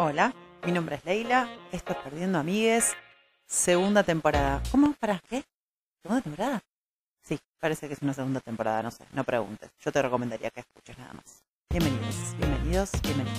[0.00, 0.32] Hola,
[0.64, 2.94] mi nombre es Leila, esto es Perdiendo Amigues,
[3.44, 4.62] segunda temporada.
[4.70, 4.92] ¿Cómo?
[4.92, 5.42] ¿Para qué?
[6.00, 6.62] ¿Segunda temporada?
[7.20, 9.72] Sí, parece que es una segunda temporada, no sé, no preguntes.
[9.80, 11.42] Yo te recomendaría que escuches nada más.
[11.70, 13.38] Bienvenidos, bienvenidos, bienvenidos.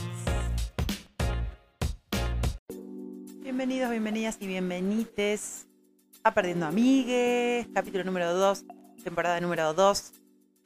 [3.37, 5.65] Bienvenidos, bienvenidas y bienvenites
[6.25, 8.65] a Perdiendo Amigues, capítulo número 2,
[9.01, 10.11] temporada número 2.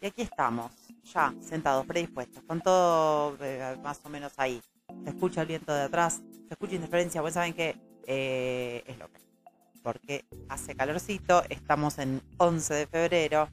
[0.01, 0.71] Y aquí estamos,
[1.03, 4.59] ya sentados, predispuestos, con todo eh, más o menos ahí.
[5.03, 7.75] Se escucha el viento de atrás, se escucha interferencia, pues saben que
[8.07, 9.23] eh, es lo que
[9.83, 13.49] porque hace calorcito, estamos en 11 de febrero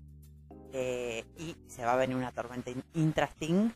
[0.73, 3.73] eh, y se va a venir una tormenta interesting.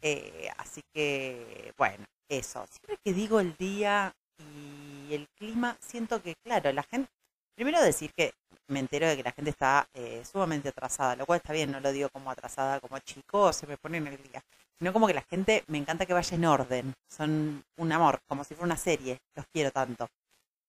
[0.00, 2.66] Eh, así que, bueno, eso.
[2.66, 7.10] Siempre que digo el día y el clima, siento que, claro, la gente,
[7.54, 8.32] primero decir que
[8.72, 11.80] me entero de que la gente está eh, sumamente atrasada, lo cual está bien, no
[11.80, 14.42] lo digo como atrasada, como chico, se me pone en el día,
[14.78, 18.44] sino como que la gente me encanta que vaya en orden, son un amor, como
[18.44, 20.08] si fuera una serie, los quiero tanto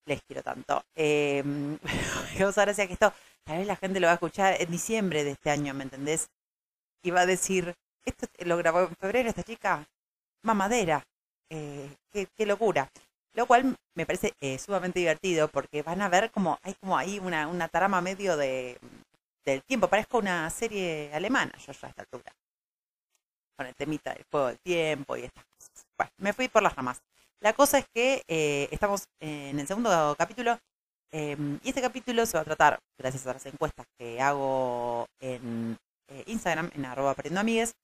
[0.05, 0.83] les quiero tanto.
[0.95, 1.43] Eh,
[2.37, 3.13] causa gracia que esto,
[3.43, 6.27] tal vez la gente lo va a escuchar en diciembre de este año, ¿me entendés?
[7.01, 7.73] Y va a decir,
[8.05, 9.85] esto lo grabó en febrero esta chica,
[10.43, 11.03] mamadera,
[11.49, 12.89] eh, qué, locura.
[13.33, 17.19] Lo cual me parece eh, sumamente divertido porque van a ver como hay como ahí
[17.19, 18.77] una, una trama medio de,
[19.45, 19.87] del tiempo.
[19.87, 22.31] Parezco una serie alemana, yo ya a esta altura.
[23.57, 25.85] Con el temita del juego del tiempo y estas cosas.
[25.97, 27.01] Bueno, me fui por las ramas.
[27.39, 30.57] La cosa es que eh, estamos en el segundo capítulo
[31.15, 35.77] eh, y este capítulo se va a tratar, gracias a las encuestas que hago en
[36.07, 37.75] eh, Instagram, en arroba amigues.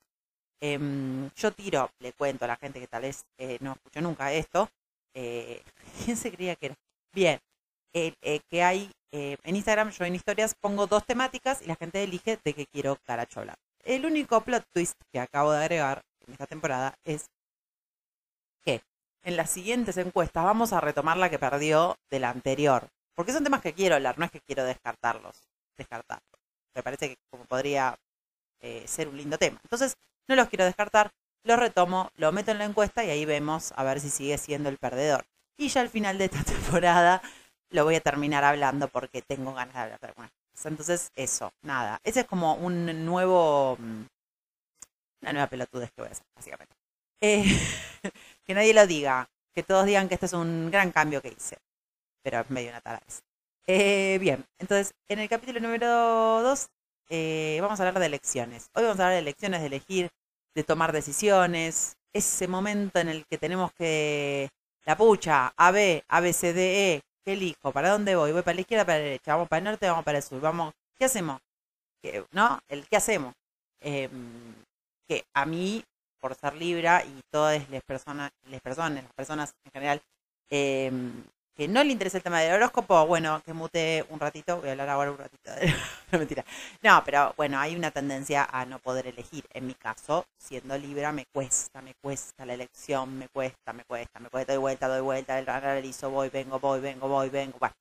[0.59, 4.33] Em, yo tiro, le cuento a la gente que tal vez eh, no escuchó nunca
[4.33, 4.67] esto.
[6.05, 6.75] ¿Quién se creía que era?
[7.13, 7.39] Bien,
[7.91, 12.53] que hay en Instagram, yo en historias pongo dos temáticas y la gente elige de
[12.53, 13.57] qué quiero caracho hablar.
[13.83, 17.25] El único plot twist que acabo de agregar en esta temporada es
[18.63, 18.81] que
[19.23, 22.87] en las siguientes encuestas vamos a retomar la que perdió de la anterior.
[23.15, 25.41] Porque son temas que quiero hablar, no es que quiero descartarlos.
[25.77, 26.39] Descartarlos.
[26.75, 27.97] Me parece que como podría
[28.61, 29.59] eh, ser un lindo tema.
[29.63, 29.95] Entonces,
[30.27, 31.11] no los quiero descartar,
[31.43, 34.69] los retomo, lo meto en la encuesta y ahí vemos a ver si sigue siendo
[34.69, 35.25] el perdedor.
[35.57, 37.21] Y ya al final de esta temporada
[37.69, 40.13] lo voy a terminar hablando porque tengo ganas de hablar.
[40.65, 41.99] Entonces, eso, nada.
[42.03, 43.77] Ese es como un nuevo.
[43.79, 44.05] mm,
[45.21, 46.75] Una nueva pelotudez que voy a hacer, básicamente.
[47.21, 47.43] Eh,
[48.45, 51.57] que nadie lo diga, que todos digan que este es un gran cambio que hice,
[52.23, 53.01] pero es medio una tara
[53.67, 55.87] eh, bien, entonces, en el capítulo número
[56.41, 56.69] 2
[57.09, 58.69] eh, vamos a hablar de elecciones.
[58.73, 60.09] Hoy vamos a hablar de elecciones, de elegir,
[60.55, 64.49] de tomar decisiones, ese momento en el que tenemos que,
[64.85, 67.71] la pucha, A, B, A, B, C, D, E, ¿qué elijo?
[67.71, 68.31] ¿Para dónde voy?
[68.31, 69.33] ¿Voy para la izquierda, para la derecha?
[69.33, 70.41] ¿Vamos para el norte, vamos para el sur?
[70.41, 71.39] Vamos, ¿qué hacemos?
[72.01, 72.59] ¿Qué, ¿No?
[72.67, 73.33] El qué hacemos.
[73.81, 74.09] Eh,
[75.07, 75.83] que a mí
[76.19, 80.01] por ser Libra y todas las personas, las personas, las personas en general,
[80.49, 80.91] eh,
[81.67, 84.89] no le interesa el tema del horóscopo, bueno, que mute un ratito, voy a hablar
[84.89, 85.67] ahora un ratito, de...
[86.11, 86.45] no mentira.
[86.81, 89.45] No, pero bueno, hay una tendencia a no poder elegir.
[89.53, 94.19] En mi caso, siendo Libra, me cuesta, me cuesta la elección, me cuesta, me cuesta,
[94.19, 97.75] me cuesta, doy vuelta, doy vuelta, analizo, voy, vengo, voy, vengo, voy, vengo, bueno.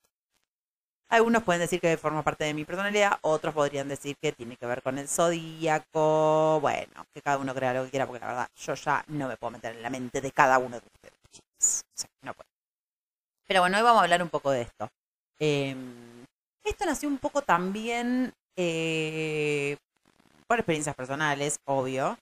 [1.10, 4.66] Algunos pueden decir que forma parte de mi personalidad, otros podrían decir que tiene que
[4.66, 6.58] ver con el zodíaco.
[6.60, 9.36] Bueno, que cada uno crea lo que quiera, porque la verdad yo ya no me
[9.38, 11.84] puedo meter en la mente de cada uno de ustedes,
[12.22, 12.57] no puedo.
[13.48, 14.90] Pero bueno, hoy vamos a hablar un poco de esto.
[15.40, 15.74] Eh,
[16.62, 19.76] esto nació un poco también eh,
[20.46, 22.18] por experiencias personales, obvio,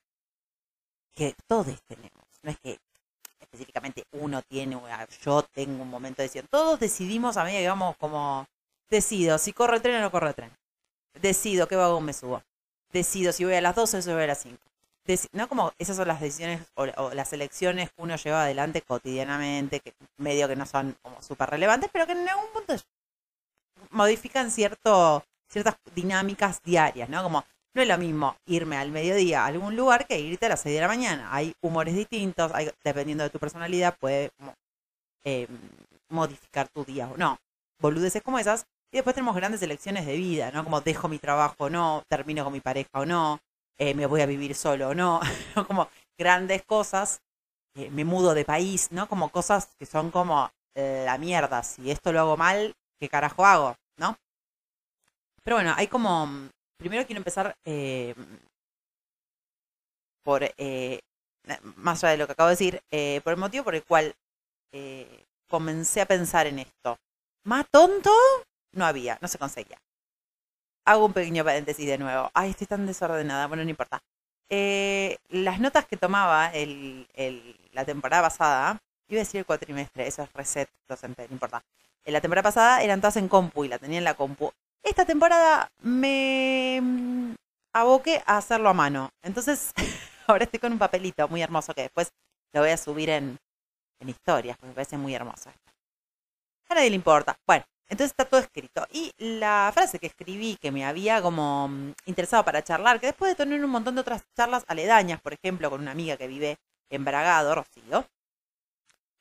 [1.14, 2.24] que todos tenemos.
[2.42, 2.78] No es que
[3.40, 4.80] específicamente uno tiene,
[5.22, 6.46] yo tengo un momento de decisión.
[6.48, 8.46] Todos decidimos a medida que vamos como
[8.88, 10.52] Decido si corre el tren o no corre el tren.
[11.20, 12.42] Decido qué vagón me subo.
[12.92, 14.56] Decido si voy a las 12 o si voy a las 5.
[15.32, 19.94] No como esas son las decisiones o, las elecciones que uno lleva adelante cotidianamente, que
[20.16, 22.74] medio que no son como súper relevantes, pero que en algún punto
[23.90, 27.22] modifican cierto, ciertas dinámicas diarias, ¿no?
[27.22, 27.44] Como
[27.74, 30.74] no es lo mismo irme al mediodía a algún lugar que irte a las 6
[30.74, 31.28] de la mañana.
[31.32, 32.50] Hay humores distintos,
[32.82, 34.30] dependiendo de tu personalidad, puede
[35.24, 35.46] eh,
[36.08, 37.38] modificar tu día o no.
[37.78, 40.64] Boludeces como esas y después tenemos grandes elecciones de vida, ¿no?
[40.64, 43.40] Como dejo mi trabajo o no, termino con mi pareja o no,
[43.78, 45.20] eh, me voy a vivir solo no,
[45.66, 45.88] como
[46.18, 47.20] grandes cosas,
[47.74, 49.08] eh, me mudo de país, ¿no?
[49.08, 53.44] Como cosas que son como eh, la mierda, si esto lo hago mal, ¿qué carajo
[53.44, 53.76] hago?
[53.98, 54.16] ¿No?
[55.42, 58.14] Pero bueno, hay como, primero quiero empezar eh,
[60.22, 60.42] por,
[61.76, 62.82] más allá de lo que acabo de decir,
[63.22, 64.14] por el motivo por el cual
[65.48, 66.98] comencé a pensar en esto.
[67.44, 68.10] ¿Más tonto?
[68.76, 69.78] no había, no se conseguía.
[70.86, 72.30] Hago un pequeño paréntesis de nuevo.
[72.32, 74.02] Ay, estoy tan desordenada, bueno, no importa.
[74.48, 76.52] Eh, las notas que tomaba
[77.72, 81.62] la temporada pasada Iba a decir el cuatrimestre, eso es reset docente, no importa.
[82.04, 84.50] En la temporada pasada eran todas en compu y la tenía en la compu.
[84.82, 87.34] Esta temporada me mm,
[87.72, 89.10] aboqué a hacerlo a mano.
[89.22, 89.72] Entonces,
[90.26, 92.10] ahora estoy con un papelito muy hermoso que después
[92.52, 93.38] lo voy a subir en,
[94.00, 95.50] en historias, porque me parece muy hermoso.
[96.68, 97.36] A nadie le importa.
[97.46, 98.86] Bueno, entonces está todo escrito.
[98.92, 103.30] Y la frase que escribí, que me había como mm, interesado para charlar, que después
[103.30, 106.56] de tener un montón de otras charlas aledañas, por ejemplo, con una amiga que vive
[106.90, 108.06] en Bragado, Rocío,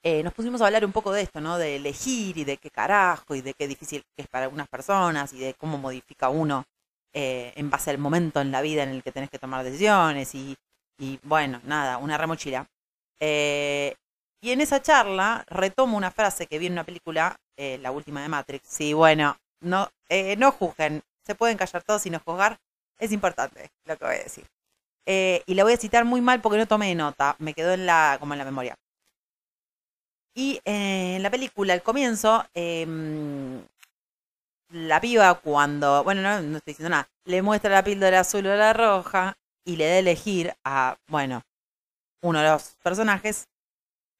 [0.03, 1.57] eh, nos pusimos a hablar un poco de esto, ¿no?
[1.57, 5.39] De elegir y de qué carajo y de qué difícil es para algunas personas y
[5.39, 6.65] de cómo modifica uno
[7.13, 10.35] eh, en base al momento en la vida en el que tenés que tomar decisiones
[10.35, 10.55] y,
[10.99, 12.67] y bueno, nada, una remochila.
[13.19, 13.95] Eh,
[14.45, 18.29] y en esa charla retomo una frase que vi en una película, la última de
[18.29, 18.67] Matrix.
[18.67, 19.89] Sí, bueno, no,
[20.37, 22.59] no juzguen, se pueden callar todos y no juzgar.
[22.99, 24.45] Es importante lo que voy a decir.
[25.07, 28.17] y la voy a citar muy mal porque no tomé nota, me quedó en la,
[28.19, 28.75] como en la memoria.
[30.35, 33.65] Y en la película, al comienzo, em,
[34.69, 38.55] la piba cuando, bueno, no, no, estoy diciendo nada, le muestra la píldora azul o
[38.55, 41.41] la roja y le da a elegir a, bueno,
[42.21, 43.47] uno de los personajes.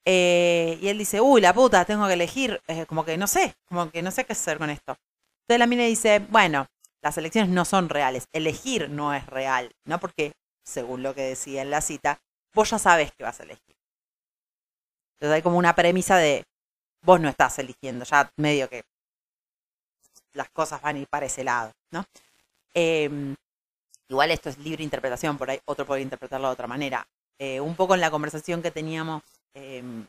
[0.06, 3.56] Eh, y él dice, uy, la puta, tengo que elegir, eh, como que no sé,
[3.68, 4.96] como que no sé qué hacer con esto.
[5.42, 6.68] Entonces la mina dice, bueno,
[7.02, 10.00] las elecciones no son reales, elegir no es real, ¿no?
[10.00, 12.20] Porque, según lo que decía en la cita,
[12.54, 13.76] vos ya sabes que vas a elegir.
[15.16, 16.46] Entonces hay como una premisa de
[17.02, 18.84] vos no estás eligiendo, ya medio que
[20.34, 22.06] las cosas van a ir para ese lado, ¿no?
[22.74, 23.36] Em,
[24.10, 27.08] igual esto es libre interpretación, por ahí otro puede interpretarlo de otra manera.
[27.40, 29.24] Eh, un poco en la conversación que teníamos
[29.56, 30.06] em,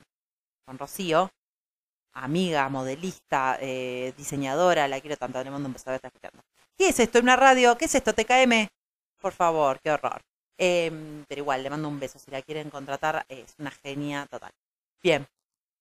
[0.66, 1.30] con Rocío,
[2.12, 6.42] amiga, modelista, eh, diseñadora, la quiero tanto, le mando un beso, estar escuchando.
[6.76, 7.20] ¿Qué es esto?
[7.20, 7.76] ¿Una radio?
[7.78, 8.12] ¿Qué es esto?
[8.12, 8.68] ¿TKM?
[9.20, 10.20] Por favor, qué horror.
[10.58, 12.18] Em, pero igual, le mando un beso.
[12.18, 14.50] Si la quieren contratar, es una genia total.
[15.02, 15.26] Bien.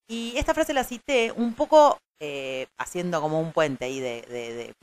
[0.08, 4.74] Y esta frase la cité un poco eh, haciendo como un puente ahí de, de,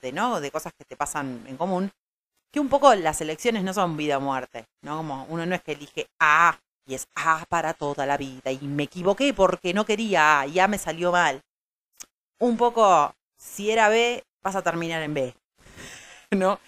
[0.00, 0.40] de, ¿no?
[0.40, 1.90] de cosas que te pasan en común,
[2.52, 4.98] que un poco las elecciones no son vida o muerte, ¿no?
[4.98, 8.58] Como uno no es que elige A y es A para toda la vida y
[8.66, 11.40] me equivoqué porque no quería A y A me salió mal.
[12.38, 15.34] Un poco, si era B, vas a terminar en B,
[16.30, 16.58] ¿no?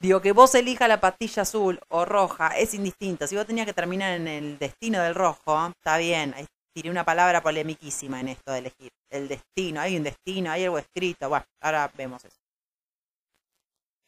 [0.00, 3.26] Digo, que vos elijas la pastilla azul o roja es indistinto.
[3.26, 6.34] Si vos tenías que terminar en el destino del rojo, está bien.
[6.72, 8.90] tiré una palabra polemiquísima en esto de elegir.
[9.10, 11.28] El destino, hay un destino, hay algo escrito.
[11.28, 12.36] Bueno, ahora vemos eso.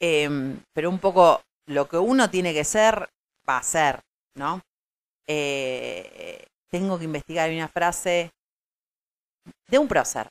[0.00, 3.08] Em, pero un poco lo que uno tiene que ser,
[3.48, 4.00] va a ser,
[4.36, 4.62] ¿no?
[5.32, 8.32] Eh, tengo que investigar una frase
[9.68, 10.28] de un prócer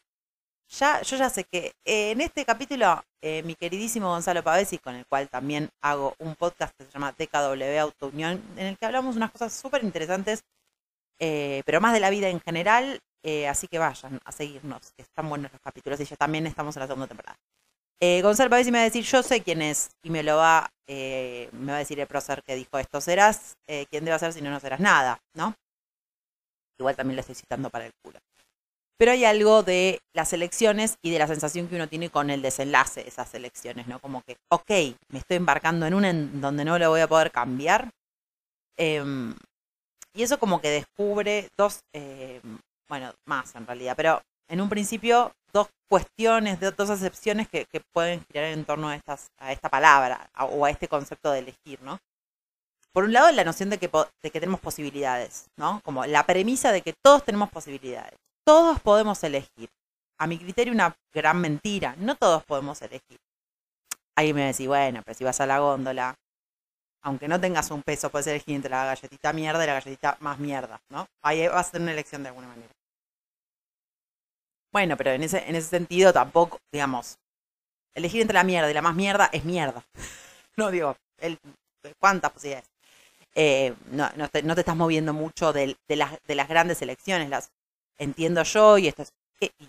[0.68, 4.96] ya, yo ya sé que eh, en este capítulo, eh, mi queridísimo Gonzalo Pavesi, con
[4.96, 9.16] el cual también hago un podcast que se llama TKW Autounión, en el que hablamos
[9.16, 10.44] unas cosas súper interesantes,
[11.18, 13.00] pero más de la vida en general,
[13.50, 16.81] así que vayan a seguirnos, que están buenos los capítulos y ya también estamos en
[16.81, 17.38] la segunda temporada.
[18.01, 21.50] Gonzalo Pavesi me va a decir, yo sé quién es, y me lo va, me
[21.68, 23.57] va a decir el prócer que dijo esto, serás
[23.90, 25.54] quien debe ser si no, no serás nada, ¿no?
[26.80, 28.19] Igual también le estoy citando para el culo
[29.00, 32.42] pero hay algo de las elecciones y de la sensación que uno tiene con el
[32.42, 34.00] desenlace de esas elecciones, ¿no?
[34.00, 34.69] Como que, ok,
[35.07, 37.90] me estoy embarcando en una en donde no lo voy a poder cambiar.
[38.75, 39.34] Em,
[40.13, 42.60] y eso como que descubre dos, em,
[42.90, 48.46] bueno, más en realidad, pero en un principio dos cuestiones, dos acepciones que, pueden girar
[48.46, 52.00] en torno a, estas, a esta palabra o a este concepto de elegir, ¿no?
[52.91, 55.79] Por un lado, la noción de que, de que tenemos posibilidades, ¿no?
[55.84, 58.18] Como la premisa de que todos tenemos posibilidades
[58.50, 59.70] todos podemos elegir.
[60.18, 61.96] A mi criterio, una gran mentira.
[62.00, 63.20] No todos podemos elegir.
[64.15, 66.15] Ahí me decís, bueno, pero si vas a la góndola,
[67.03, 70.39] aunque no tengas un peso, puedes elegir entre la galletita mierda y la galletita más
[70.39, 71.06] mierda, ¿no?
[71.22, 72.74] Ahí vas a tener una elección de alguna manera.
[74.71, 77.17] Bueno, pero en ese, en ese sentido tampoco, digamos,
[77.95, 79.83] elegir entre la mierda y la más mierda es mierda.
[80.57, 80.95] no digo,
[81.99, 82.69] ¿cuántas posibilidades?
[83.35, 87.29] Eh, no, no, te, estás moviendo mucho de, las, de las grandes elecciones.
[87.29, 87.51] Las,
[87.97, 89.03] entiendo yo, y esto,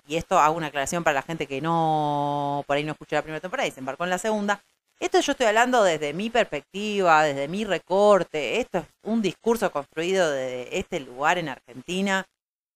[0.06, 3.22] y esto hago una aclaración para la gente que no, por ahí no escuchó la
[3.22, 4.62] primera temporada y se embarcó en la segunda.
[4.98, 8.60] Esto yo estoy hablando desde mi perspectiva, desde mi recorte.
[8.60, 12.26] Esto es un discurso construido desde este lugar en Argentina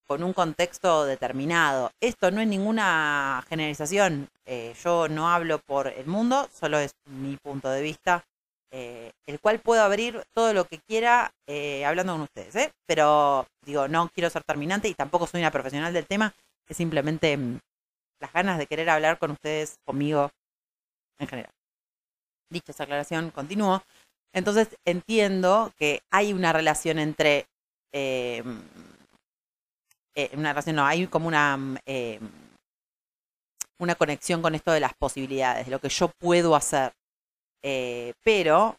[0.06, 1.90] con un contexto determinado.
[2.00, 4.28] Esto no es ninguna generalización.
[4.44, 8.25] Eh, yo no hablo por el mundo, solo es mi punto de vista
[8.76, 12.73] eh, el cual puedo abrir todo lo que quiera eh, hablando con ustedes.
[12.87, 16.34] Pero digo, no quiero ser terminante y tampoco soy una profesional del tema,
[16.68, 17.61] es simplemente mm,
[18.18, 20.28] las ganas de querer hablar con ustedes, conmigo,
[21.20, 21.52] en general.
[22.50, 23.80] Dicha esa aclaración, continúo.
[24.32, 27.46] Entonces entiendo que hay una relación entre
[30.14, 32.21] eh, una relación no, hay como una, mm, eh,
[33.78, 36.92] una conexión con esto de las posibilidades, de lo que yo puedo hacer.
[37.62, 38.76] Eh, pero,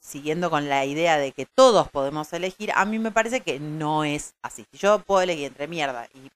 [0.00, 4.04] siguiendo con la idea de que todos podemos elegir, a mí me parece que no
[4.04, 4.64] es así.
[4.72, 6.30] Yo puedo elegir entre mierda y,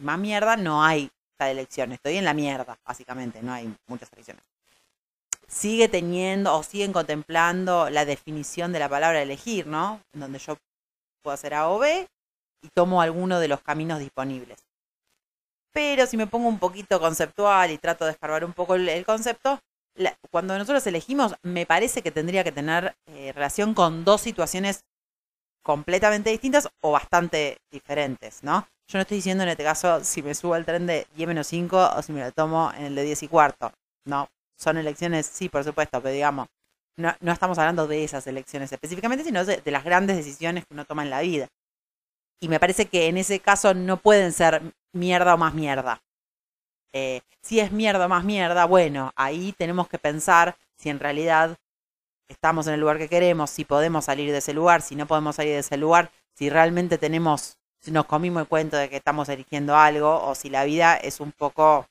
[0.00, 1.92] más mierda, no hay tal elección.
[1.92, 4.44] Estoy en la mierda, básicamente, no hay muchas elecciones
[5.48, 10.00] sigue teniendo o siguen contemplando la definición de la palabra elegir, ¿no?
[10.14, 10.56] Donde yo
[11.22, 12.08] puedo hacer A o B
[12.62, 14.58] y tomo alguno de los caminos disponibles.
[15.72, 19.58] Pero si me pongo un poquito conceptual y trato de escarbar un poco el, concepto,
[20.30, 24.84] cuando nosotros elegimos, me parece que tendría que tener eh, relación con dos situaciones
[25.62, 28.66] completamente distintas o bastante diferentes, ¿no?
[28.88, 31.46] Yo no estoy diciendo en este caso si me subo al tren de 10 menos
[31.46, 33.72] 5 o si me lo tomo en el de 10 y cuarto.
[34.04, 34.28] No,
[34.58, 36.48] son elecciones, sí, por supuesto, pero digamos,
[36.96, 40.84] no, no estamos hablando de esas elecciones específicamente, sino de, las grandes decisiones que uno
[40.84, 41.48] toma en la vida.
[42.42, 46.02] Y me parece que en ese caso no pueden ser mierda o más mierda.
[46.92, 51.56] Eh, si es mierda o más mierda, bueno, ahí tenemos que pensar si en realidad
[52.26, 55.36] estamos en el lugar que queremos, si podemos salir de ese lugar, si no podemos
[55.36, 59.28] salir de ese lugar, si realmente tenemos, si nos comimos el cuento de que estamos
[59.28, 61.86] eligiendo algo, o si la vida es un poco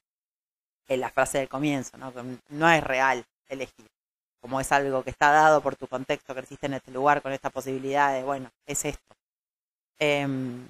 [0.90, 2.12] en la frase del comienzo, ¿no?
[2.50, 3.88] no es real elegir,
[4.42, 7.32] como es algo que está dado por tu contexto, que existe en este lugar con
[7.32, 9.16] estas posibilidades, bueno, es esto.
[10.02, 10.68] Em,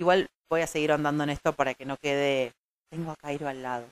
[0.00, 2.52] igual voy a seguir andando en esto para que no quede,
[2.90, 3.86] tengo a Cairo al lado,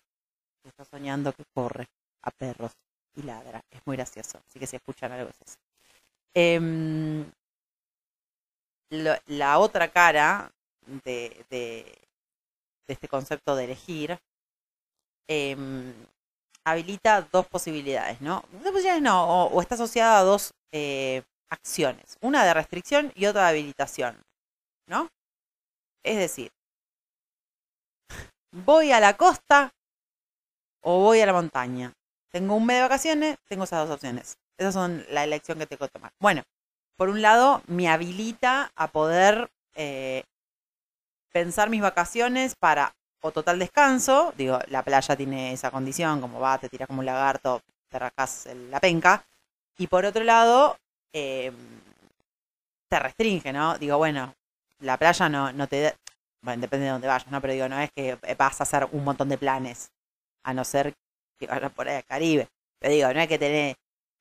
[0.63, 1.87] que está soñando que corre
[2.23, 2.73] a perros
[3.15, 5.59] y ladra, es muy gracioso, así que si escuchan algo es eso.
[6.35, 7.31] Em,
[9.27, 10.51] la otra cara
[11.05, 11.45] de,
[12.89, 14.19] este concepto de elegir
[15.29, 15.95] Em,
[16.65, 18.45] habilita dos posibilidades, ¿no?
[18.53, 23.43] Dos posibilidades no, o, está asociada a dos eh, acciones, una de restricción y otra
[23.43, 24.23] de habilitación,
[24.87, 25.09] ¿no?
[26.03, 26.51] Es decir,
[28.51, 29.73] voy a la costa
[30.81, 31.93] o voy a la montaña.
[32.31, 34.39] Tengo un mes de vacaciones, tengo esas dos opciones.
[34.57, 36.13] Esas son la elección que tengo que tomar.
[36.19, 36.43] Bueno,
[36.97, 40.25] por un lado, me habilita a poder eh,
[41.33, 46.59] pensar mis vacaciones para o total descanso, digo, la playa tiene esa condición, como va,
[46.59, 49.25] te tiras como un lagarto, te rascas la penca,
[49.79, 50.77] y por otro lado,
[51.13, 51.55] em,
[52.89, 53.79] te restringe, ¿no?
[53.79, 54.35] Digo, bueno,
[54.81, 55.95] la playa no, no te...
[56.43, 57.41] Bueno, depende de dónde vayas, ¿no?
[57.41, 59.91] Pero digo, no es que vas a hacer un montón de planes,
[60.45, 60.95] a no ser
[61.39, 62.49] que vayas por ahí al Caribe.
[62.79, 63.77] Pero digo, no hay que tener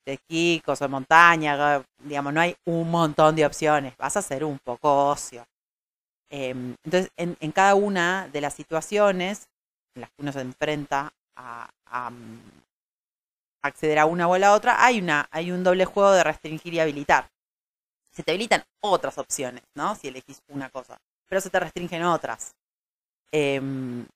[0.06, 3.96] de esquí, cosas de montaña, digamos, no hay un montón de opciones.
[3.96, 5.44] Vas a hacer un poco ocio.
[6.30, 9.48] Em, entonces, en, cada una de las situaciones
[9.94, 12.61] en las que uno se enfrenta a, mm,
[13.62, 16.74] acceder a una o a la otra, hay, una, hay un doble juego de restringir
[16.74, 17.30] y habilitar.
[18.10, 19.94] Se te habilitan otras opciones, ¿no?
[19.94, 22.54] Si elegís una cosa, pero se te restringen otras.
[23.30, 24.06] Em,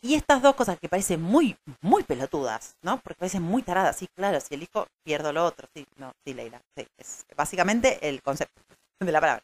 [0.00, 3.00] y estas dos cosas que parecen muy, muy pelotudas, ¿no?
[3.00, 3.96] Porque parecen muy taradas.
[3.96, 5.68] Sí, claro, si elijo, pierdo lo otro.
[5.74, 6.60] Sí, no, sí, Leila.
[6.76, 8.62] Sí, es básicamente el concepto
[9.00, 9.42] de la palabra.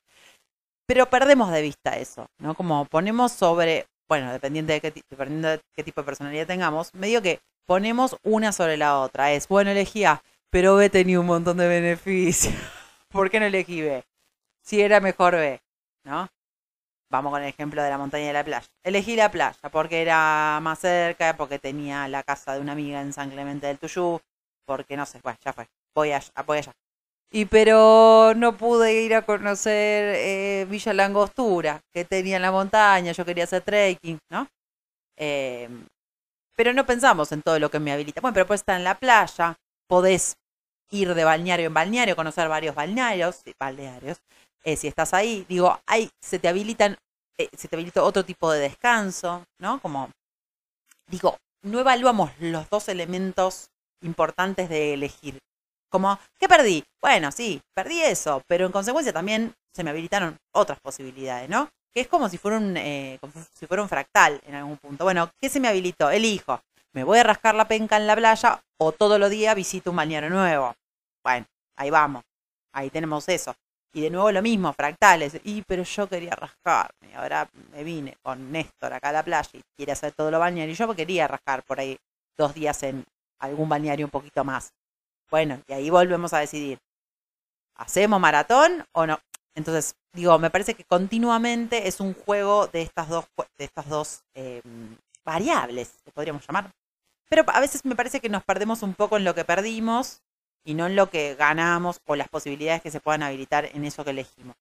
[0.87, 2.55] Pero perdemos de vista eso, ¿no?
[2.55, 7.23] Como ponemos sobre, bueno, dependiendo de qué, dependiendo de qué tipo de personalidad tengamos, medio
[7.23, 9.33] que ponemos una sobre la otra.
[9.33, 12.55] Es, bueno, elegí A, pero B tenía un montón de beneficios.
[13.09, 14.05] ¿Por qué no elegí B?
[14.63, 15.61] Si era mejor B,
[16.05, 16.29] ¿no?
[17.11, 18.67] Vamos con el ejemplo de la montaña y de la playa.
[18.83, 23.13] Elegí la playa porque era más cerca, porque tenía la casa de una amiga en
[23.13, 24.21] San Clemente del Tuyú,
[24.65, 25.69] porque no sé, bueno, ya fue.
[25.95, 26.73] Voy allá, voy allá.
[27.31, 33.13] Y pero no pude ir a conocer eh, Villa Langostura, que tenía en la montaña,
[33.13, 34.47] yo quería hacer trekking, ¿no?
[35.17, 35.87] Em,
[36.57, 38.21] pero no pensamos en todo lo que me habilita.
[38.21, 39.57] Bueno, pero pues estar en la playa,
[39.89, 40.37] podés
[40.91, 44.19] ir de balneario en balneario, conocer varios balnearios, balnearios.
[44.63, 46.97] Eh, si estás ahí, digo, hay, se te habilitan,
[47.39, 49.81] eh, se te habilita otro tipo de descanso, ¿no?
[49.81, 50.11] Como,
[51.09, 53.69] digo, no evaluamos los dos elementos
[54.03, 55.39] importantes de elegir.
[55.91, 56.85] Como, ¿qué perdí?
[57.01, 61.69] Bueno, sí, perdí eso, pero en consecuencia también se me habilitaron otras posibilidades, ¿no?
[61.95, 63.21] Que es como si fuera un, eh,
[63.53, 65.05] si fuera un fractal en algún punto.
[65.05, 66.11] Bueno, ¿qué se me habilitó?
[66.11, 66.61] Elijo,
[66.93, 69.97] ¿me voy a rascar la penca en la playa o todos los días visito un
[69.97, 70.75] balneario nuevo?
[71.23, 71.47] Bueno,
[71.77, 72.25] ahí vamos,
[72.73, 73.55] ahí tenemos eso.
[73.95, 75.41] Y de nuevo lo mismo, fractales.
[75.45, 77.15] Y pero yo quería rascarme.
[77.15, 80.75] Ahora me vine con Néstor acá a la playa y quiere hacer todo lo balneario.
[80.75, 81.97] Yo quería rascar por ahí
[82.37, 83.05] dos días en
[83.39, 84.73] algún balneario un poquito más.
[85.31, 86.79] Bueno, y ahí volvemos a decidir,
[87.77, 89.21] ¿hacemos maratón o no?
[89.57, 93.27] Entonces, digo, me parece que continuamente es un juego de estas dos,
[93.59, 96.71] de estas dos em, variables, que podríamos llamar.
[97.31, 100.23] Pero a veces me parece que nos perdemos un poco en lo que perdimos
[100.65, 104.05] y no en lo que ganamos o las posibilidades que se puedan habilitar en eso
[104.05, 104.57] que elegimos.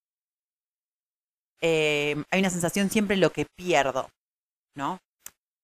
[1.60, 4.10] eh, hay una sensación siempre en lo que pierdo,
[4.76, 4.98] ¿no?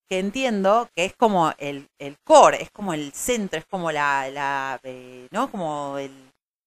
[0.08, 4.30] Que entiendo que es como el, el core, es como el centro, es como la,
[4.30, 5.50] la eh, ¿no?
[5.50, 6.12] Como el,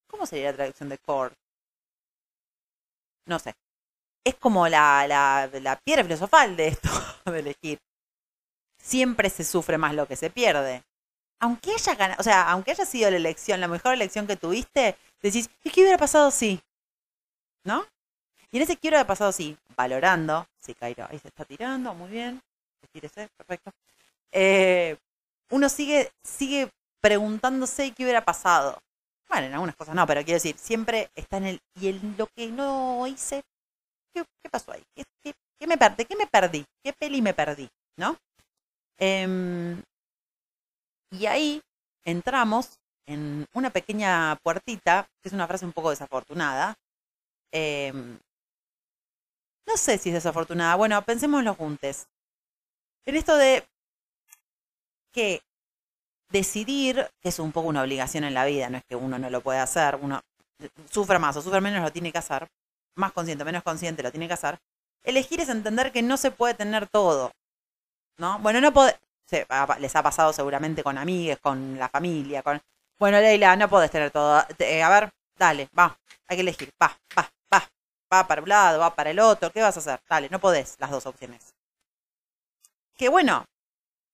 [0.09, 1.35] ¿cómo sería la traducción de core?
[3.25, 3.53] No sé.
[4.23, 6.89] Es como la, la, la piedra filosofal de esto,
[7.25, 7.79] de elegir.
[8.81, 10.83] Siempre se sufre más lo que se pierde.
[11.39, 14.95] Aunque haya ganado, o sea, aunque haya sido la elección, la mejor elección que tuviste,
[15.21, 16.61] decís, ¿y qué hubiera pasado si?
[17.65, 17.85] ¿No?
[18.51, 22.09] Y en ese quiero hubiera pasado si, valorando, si Cairo ahí se está tirando, muy
[22.09, 22.41] bien,
[22.91, 23.71] tírese, perfecto.
[24.31, 24.95] Eh,
[25.49, 26.69] uno sigue, sigue
[27.01, 28.79] preguntándose qué hubiera pasado.
[29.33, 32.27] Bueno, en algunas cosas no, pero quiero decir, siempre está en el, y en lo
[32.27, 33.41] que no hice,
[34.13, 34.83] ¿qué, pasó ahí?
[34.93, 36.05] ¿Qué, me perdí?
[36.05, 36.63] ¿Qué me perdí?
[36.83, 37.67] ¿Qué peli me perdí?
[37.97, 38.15] ¿No?
[38.99, 39.81] Em,
[41.09, 41.63] y ahí
[42.05, 46.75] entramos en una pequeña puertita, que es una frase un poco desafortunada.
[47.51, 48.19] Em,
[49.65, 50.75] no sé si es desafortunada.
[50.75, 52.05] Bueno, pensémoslo juntos.
[53.05, 53.67] En esto de
[55.11, 55.41] que
[56.33, 59.29] decidir, que es un poco una obligación en la vida, no es que uno no
[59.29, 60.19] lo pueda hacer, uno
[60.89, 62.47] sufre más o sufre menos lo tiene que hacer,
[62.95, 64.57] más consciente, menos consciente lo tiene que hacer.
[65.03, 67.31] Elegir es entender que no se puede tener todo.
[68.17, 68.39] ¿No?
[68.39, 68.97] Bueno, no puede,
[69.79, 72.59] les ha pasado seguramente con amigas, con la familia, con...
[72.99, 74.37] Bueno, Leila, no podés tener todo.
[74.37, 74.45] a
[74.89, 75.95] ver, dale, va,
[76.27, 77.67] hay que elegir, va, va, va,
[78.11, 79.99] va para un lado, va para el otro, ¿qué vas a hacer?
[80.09, 81.53] Dale, no podés las dos opciones.
[82.95, 83.45] Que bueno,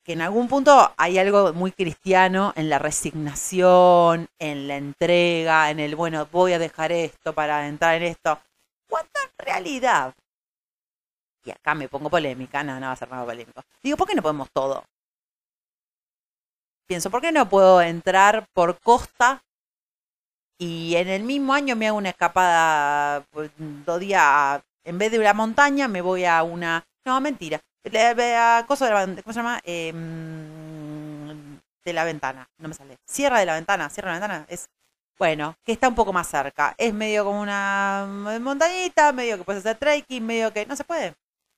[0.09, 5.79] que en algún punto hay algo muy cristiano en la resignación, en la entrega, en
[5.79, 8.39] el, bueno, voy a dejar esto para entrar en esto.
[8.89, 10.15] ¿Cuánta realidad?
[11.45, 13.61] Y acá me pongo polémica, no, no va a ser nada polémico.
[13.83, 14.83] Digo, ¿por qué no podemos todo?
[16.87, 19.43] pienso, ¿por qué no puedo entrar por costa
[20.57, 23.51] y en el mismo año me hago una escapada pues,
[23.85, 28.65] dos días, en vez de una montaña, me voy a una, no, mentira, de la,
[28.67, 29.61] ¿cómo se llama?
[29.63, 32.97] Em, de la ventana, no me sale.
[33.05, 34.69] Sierra de la ventana, Sierra de la ventana, es,
[35.17, 36.75] bueno, que está un poco más cerca.
[36.77, 38.07] Es medio como una
[38.41, 41.15] montañita, medio que puedes hacer trekking, medio que no se puede.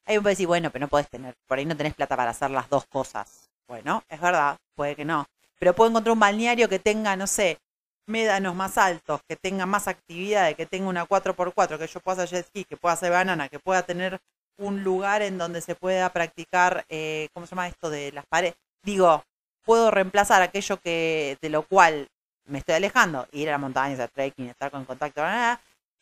[0.07, 2.51] Uno puede decir, bueno, pero no puedes tener, por ahí no tenés plata para hacer
[2.51, 3.49] las dos cosas.
[3.67, 5.25] Bueno, es verdad, puede que no.
[5.59, 7.59] Pero puedo encontrar un balneario que tenga, no sé,
[8.07, 12.39] médanos más altos, que tenga más actividades, que tenga una 4x4, que yo pueda hacer
[12.39, 14.19] jet ski, que pueda hacer banana, que pueda tener
[14.61, 18.55] un lugar en donde se pueda practicar, eh, ¿cómo se llama esto de las paredes?
[18.83, 19.23] Digo,
[19.63, 22.07] puedo reemplazar aquello que de lo cual
[22.45, 25.21] me estoy alejando, ir a la montaña, hacer trekking, estar con contacto,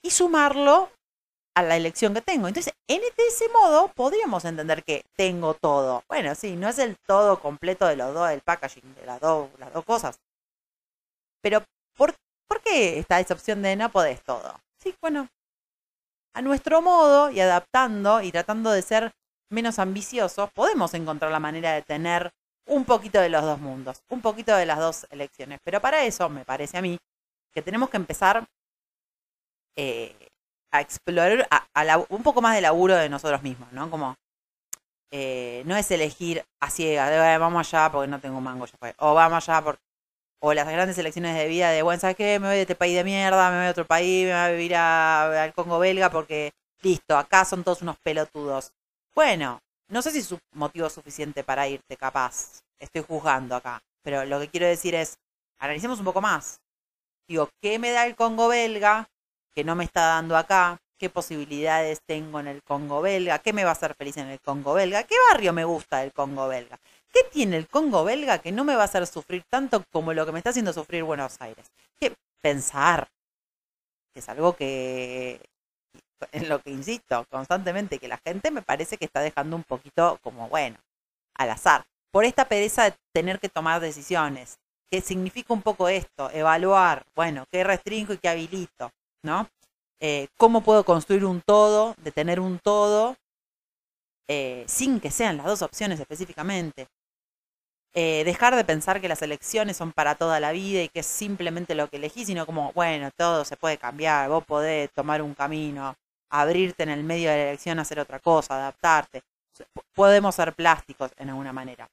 [0.02, 0.89] y sumarlo
[1.56, 2.48] a la elección que tengo.
[2.48, 6.04] Entonces, en ese modo podríamos entender que tengo todo.
[6.08, 9.50] Bueno, sí, no es el todo completo de los dos, el packaging de las dos,
[9.58, 10.19] las dos cosas.
[11.41, 11.63] Pero,
[11.95, 12.15] ¿por,
[12.48, 14.60] ¿por qué está esa opción de no podés todo?
[14.78, 15.28] Sí, bueno,
[16.34, 19.12] a nuestro modo y adaptando y tratando de ser
[19.52, 22.32] menos ambiciosos, podemos encontrar la manera de tener
[22.68, 25.60] un poquito de los dos mundos, un poquito de las dos elecciones.
[25.63, 26.98] Pero para eso, me parece a mí,
[27.52, 28.46] que tenemos que empezar
[29.76, 30.30] eh,
[30.72, 31.48] a explorar
[32.10, 33.89] un poco más de laburo de nosotros mismos, ¿no?
[33.89, 34.15] Como
[35.12, 38.94] eh, no es elegir a ciega, vamos allá porque no tengo mango, ya fue.
[39.00, 39.80] O vamos allá por.
[40.41, 42.39] O las grandes elecciones de vida de, bueno, ¿sabes qué?
[42.39, 44.49] Me voy de este país de mierda, me voy a otro país, me voy a
[44.49, 48.71] vivir al Congo belga porque, listo, acá son todos unos pelotudos.
[49.13, 52.62] Bueno, no sé si es motivo suficiente para irte, capaz.
[52.80, 53.82] Estoy juzgando acá.
[54.02, 55.17] Pero lo que quiero decir es,
[55.58, 56.62] analicemos un poco más.
[57.28, 59.10] Digo, ¿qué me da el Congo belga
[59.54, 63.63] que no me está dando acá, qué posibilidades tengo en el Congo belga, qué me
[63.63, 66.80] va a hacer feliz en el Congo belga, qué barrio me gusta del Congo belga,
[67.12, 70.26] qué tiene el Congo belga que no me va a hacer sufrir tanto como lo
[70.26, 71.72] que me está haciendo sufrir Buenos Aires.
[72.00, 73.08] ¿Qué pensar?
[74.15, 75.41] Es algo que
[76.32, 80.19] en lo que insisto constantemente, que la gente me parece que está dejando un poquito
[80.22, 80.78] como, bueno,
[81.36, 84.58] al azar, por esta pereza de tener que tomar decisiones.
[84.91, 86.30] ¿Qué significa un poco esto?
[86.32, 88.91] Evaluar, bueno, qué restringo y qué habilito.
[89.24, 89.50] ¿no?
[90.00, 93.15] Eh, ¿Cómo puedo construir un todo, de tener un todo,
[94.28, 96.88] eh, sin que sean las dos opciones específicamente?
[97.93, 101.08] Eh, dejar de pensar que las elecciones son para toda la vida y que es
[101.08, 105.34] simplemente lo que elegí, sino como, bueno, todo se puede cambiar, vos podés tomar un
[105.34, 105.95] camino,
[106.30, 109.23] abrirte en el medio de la elección, hacer otra cosa, adaptarte.
[109.93, 111.88] Podemos ser plásticos en alguna manera.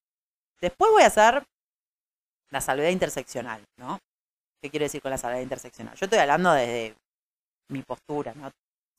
[0.61, 1.43] Después voy a hacer
[2.51, 3.99] la salvedad interseccional, ¿no?
[4.61, 5.97] ¿Qué quiero decir con la salvedad interseccional?
[5.97, 6.95] Yo estoy hablando desde
[7.69, 8.51] mi postura, ¿no?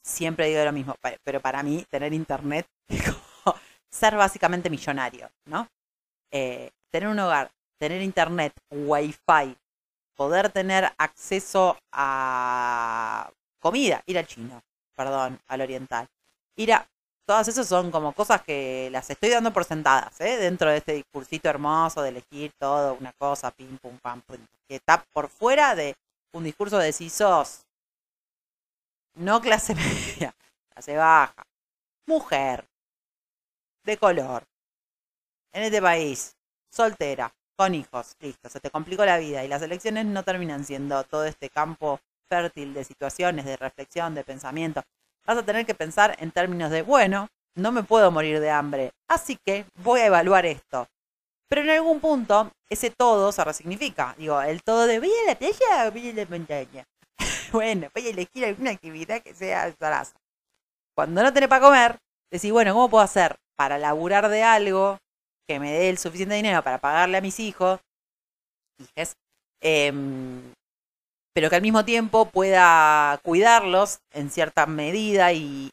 [0.04, 3.56] Siempre digo lo mismo, pero para mí tener internet es como
[3.90, 5.68] ser básicamente millonario, ¿no?
[6.32, 9.56] Eh, tener un hogar, tener internet, wifi,
[10.16, 14.62] poder tener acceso a comida, ir al chino,
[14.96, 16.08] perdón, al oriental.
[16.56, 16.88] ir a...
[17.26, 20.38] Todas esas son como cosas que las estoy dando por sentadas, ¿eh?
[20.38, 24.76] Dentro de este discursito hermoso de elegir todo, una cosa, pim, pum, pam, pum, que
[24.76, 25.94] está por fuera de
[26.32, 27.66] un discurso de si sos
[29.16, 30.34] no clase media,
[30.70, 31.46] clase baja,
[32.06, 32.66] mujer,
[33.84, 34.44] de color,
[35.58, 36.36] en este país,
[36.72, 41.04] soltera, con hijos, listo, se te complicó la vida y las elecciones no terminan siendo
[41.04, 44.84] todo este campo fértil de situaciones, de reflexión, de pensamiento.
[45.26, 48.92] Vas a tener que pensar en términos de, bueno, no me puedo morir de hambre,
[49.08, 50.88] así que voy a evaluar esto.
[51.50, 54.14] Pero en algún punto, ese todo se resignifica.
[54.16, 56.84] Digo, el todo de voy a la playa o voy a la montaña.
[57.52, 60.16] bueno, voy a elegir alguna actividad que sea zaraza.
[60.94, 61.98] Cuando no tenés para comer,
[62.30, 65.00] decís, bueno, ¿cómo puedo hacer para laburar de algo
[65.48, 67.80] que me dé el suficiente dinero para pagarle a mis hijos,
[69.62, 70.54] em,
[71.34, 75.72] pero que al mismo tiempo pueda cuidarlos en cierta medida y,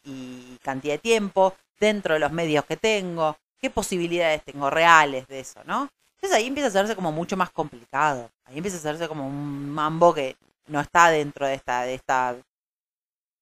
[0.62, 5.62] cantidad de tiempo dentro de los medios que tengo, qué posibilidades tengo reales de eso,
[5.64, 5.88] ¿no?
[6.16, 9.68] Entonces ahí empieza a hacerse como mucho más complicado, ahí empieza a hacerse como un
[9.68, 10.37] mambo que
[10.68, 12.34] no está dentro de esta, de esta,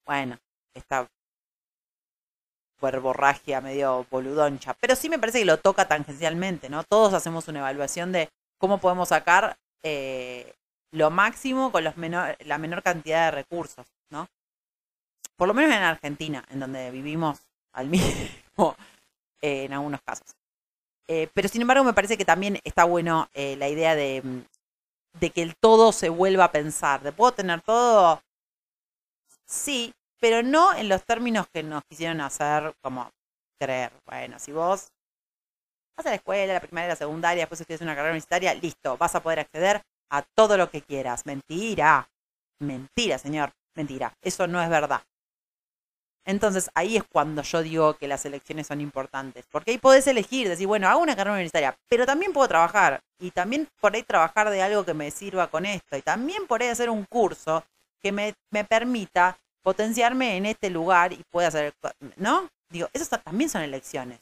[0.05, 0.37] bueno,
[0.75, 1.07] esta
[3.01, 6.85] borragia medio boludoncha, pero sí me parece que lo toca tangencialmente, ¿no?
[6.85, 10.55] Todos hacemos una evaluación de cómo podemos sacar eh,
[10.91, 14.29] lo máximo con los menor, la menor cantidad de recursos, ¿no?
[15.37, 17.41] Por lo menos en Argentina, en donde vivimos
[17.73, 18.77] al mismo
[19.41, 20.35] eh, en algunos casos.
[21.09, 24.23] Eh, pero sin embargo me parece que también está bueno la idea de,
[25.21, 27.03] de que el todo se vuelva a pensar.
[27.03, 28.23] ¿De puedo tener todo?
[29.45, 29.93] Sí,
[30.23, 33.11] pero no en los términos que nos quisieron hacer como
[33.61, 33.91] creer.
[34.07, 34.93] Bueno, si vos
[35.97, 39.17] vas a la escuela, la primaria, la secundaria, después estudias una carrera universitaria, listo, vas
[39.17, 41.27] a poder acceder a todo lo que quieras.
[41.27, 42.09] Mentira,
[42.61, 45.03] mentira, señor, mentira, eso no es verdad.
[46.25, 50.49] Entonces ahí es cuando yo digo que las elecciones son importantes, porque ahí podés elegir,
[50.49, 54.51] decir, bueno, hago una carrera universitaria, pero también puedo trabajar, y también por ahí trabajar
[54.51, 57.65] de algo que me sirva con esto, y también por ahí hacer un curso
[58.01, 61.73] que me, me permita potenciarme en este lugar y pueda hacer,
[62.17, 62.49] ¿no?
[62.69, 64.19] Digo, eso también son elecciones.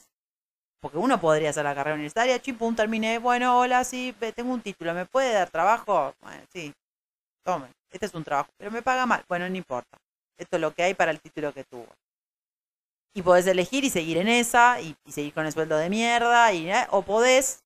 [0.81, 4.94] Porque uno podría hacer la carrera universitaria, chipum, terminé, bueno, hola, sí, tengo un título,
[4.94, 6.14] ¿me puede dar trabajo?
[6.20, 6.72] Bueno, sí,
[7.44, 9.98] tome, este es un trabajo, pero me paga mal, bueno, no importa.
[10.38, 11.87] Esto es lo que hay para el título que tuvo.
[13.12, 16.70] Y podés elegir y seguir en esa, y, seguir con el sueldo de mierda, y,
[16.70, 16.87] ¿eh?
[16.90, 17.62] o podés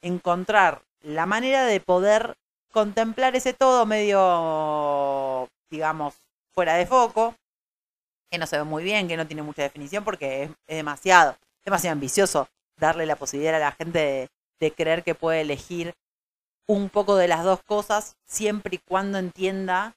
[0.00, 2.34] encontrar la manera de poder
[2.72, 6.14] contemplar ese todo medio, digamos,
[6.54, 7.34] fuera de foco,
[8.30, 11.92] que no se ve muy bien, que no tiene mucha definición porque es, demasiado, demasiado
[11.92, 14.28] ambicioso darle la posibilidad a la gente
[14.60, 15.92] de, creer que puede elegir
[16.66, 19.94] un poco de las dos cosas siempre y cuando entienda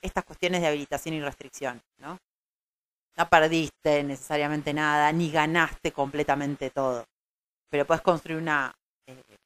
[0.00, 2.18] estas cuestiones de habilitación y restricción, ¿no?
[3.18, 7.04] No perdiste necesariamente nada, ni ganaste completamente todo,
[7.68, 8.74] pero puedes construir una,
[9.06, 9.36] eh,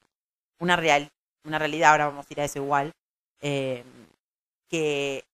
[0.61, 1.09] una, real,
[1.45, 2.93] una realidad, ahora vamos a ir a eso igual,
[3.41, 3.83] eh,
[4.69, 5.25] que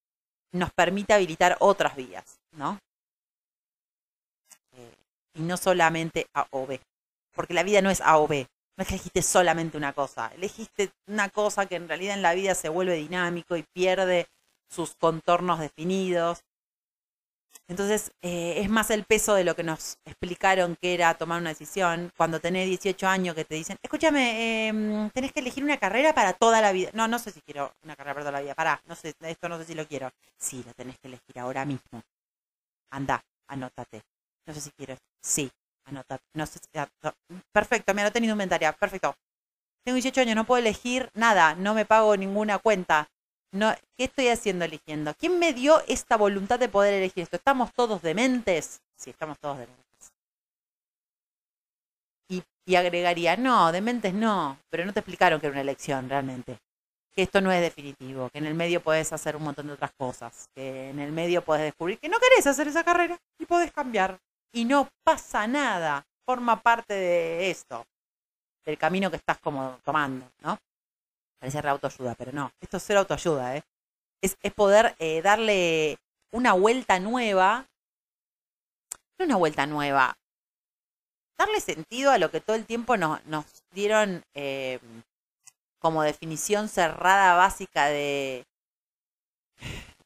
[0.51, 2.79] nos permite habilitar otras vías, ¿no?
[4.73, 4.95] Eh,
[5.35, 6.79] y no solamente A o B,
[7.33, 10.31] porque la vida no es A o B, no es que elegiste solamente una cosa,
[10.35, 14.27] elegiste una cosa que en realidad en la vida se vuelve dinámico y pierde
[14.69, 16.41] sus contornos definidos
[17.69, 21.51] entonces, eh, es más el peso de lo que nos explicaron que era tomar una
[21.51, 22.11] decisión.
[22.17, 26.33] Cuando tenés 18 años que te dicen, escúchame, em, tenés que elegir una carrera para
[26.33, 26.89] toda la vida.
[26.93, 28.55] No, no sé si quiero una carrera para toda la vida.
[28.55, 30.11] Pará, no sé, esto no sé si lo quiero.
[30.35, 32.01] Sí, lo tenés que elegir ahora mismo.
[32.89, 34.01] Anda, anótate.
[34.47, 34.97] No sé si quiero.
[35.21, 35.51] Sí,
[35.85, 36.23] anótate.
[36.33, 36.89] No sé si, ah,
[37.51, 38.73] Perfecto, me lo tenido inventaria.
[38.73, 39.15] Perfecto.
[39.85, 41.53] Tengo 18 años, no puedo elegir nada.
[41.53, 43.07] No me pago ninguna cuenta.
[43.51, 45.13] No, ¿Qué estoy haciendo eligiendo?
[45.15, 47.37] ¿Quién me dio esta voluntad de poder elegir esto?
[47.37, 48.81] ¿Estamos todos dementes?
[48.95, 50.13] Sí, estamos todos dementes.
[52.65, 56.59] Y, agregaría, no, dementes no, pero no te explicaron que era una elección realmente.
[57.15, 59.91] Que esto no es definitivo, que en el medio puedes hacer un montón de otras
[59.97, 63.71] cosas, que en el medio puedes descubrir que no querés hacer esa carrera y podés
[63.71, 64.19] cambiar.
[64.53, 67.83] Y no pasa nada, forma parte de esto,
[68.63, 70.59] del camino que estás como tomando, ¿no?
[71.39, 72.51] Parece re autoayuda, pero no.
[72.59, 73.63] Esto es ser autoayuda, ¿eh?
[74.21, 75.97] Es, poder eh, darle
[76.31, 77.65] una vuelta nueva.
[79.17, 80.17] Una vuelta nueva.
[81.37, 83.21] Darle sentido a lo que todo el tiempo nos,
[83.71, 84.79] dieron eh,
[85.79, 88.45] como definición cerrada básica de,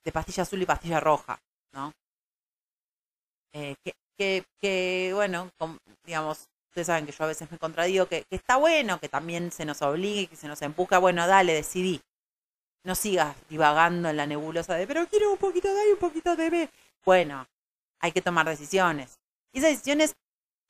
[0.04, 1.40] de pastilla azul y pastilla roja,
[1.74, 1.92] ¿no?
[3.54, 5.50] Eh, que, que, que, bueno,
[6.06, 9.64] digamos, ustedes saben que yo a veces me contradigo, que, está bueno, que también se
[9.64, 12.02] nos obligue, que se nos empuja, bueno, dale, decidí.
[12.84, 16.00] No sigas divagando en la nebulosa de, pero quiero un poquito de A y un
[16.00, 16.70] poquito de B.
[17.06, 17.46] Bueno,
[18.00, 19.20] hay que tomar decisiones.
[19.54, 20.16] Y esas decisiones,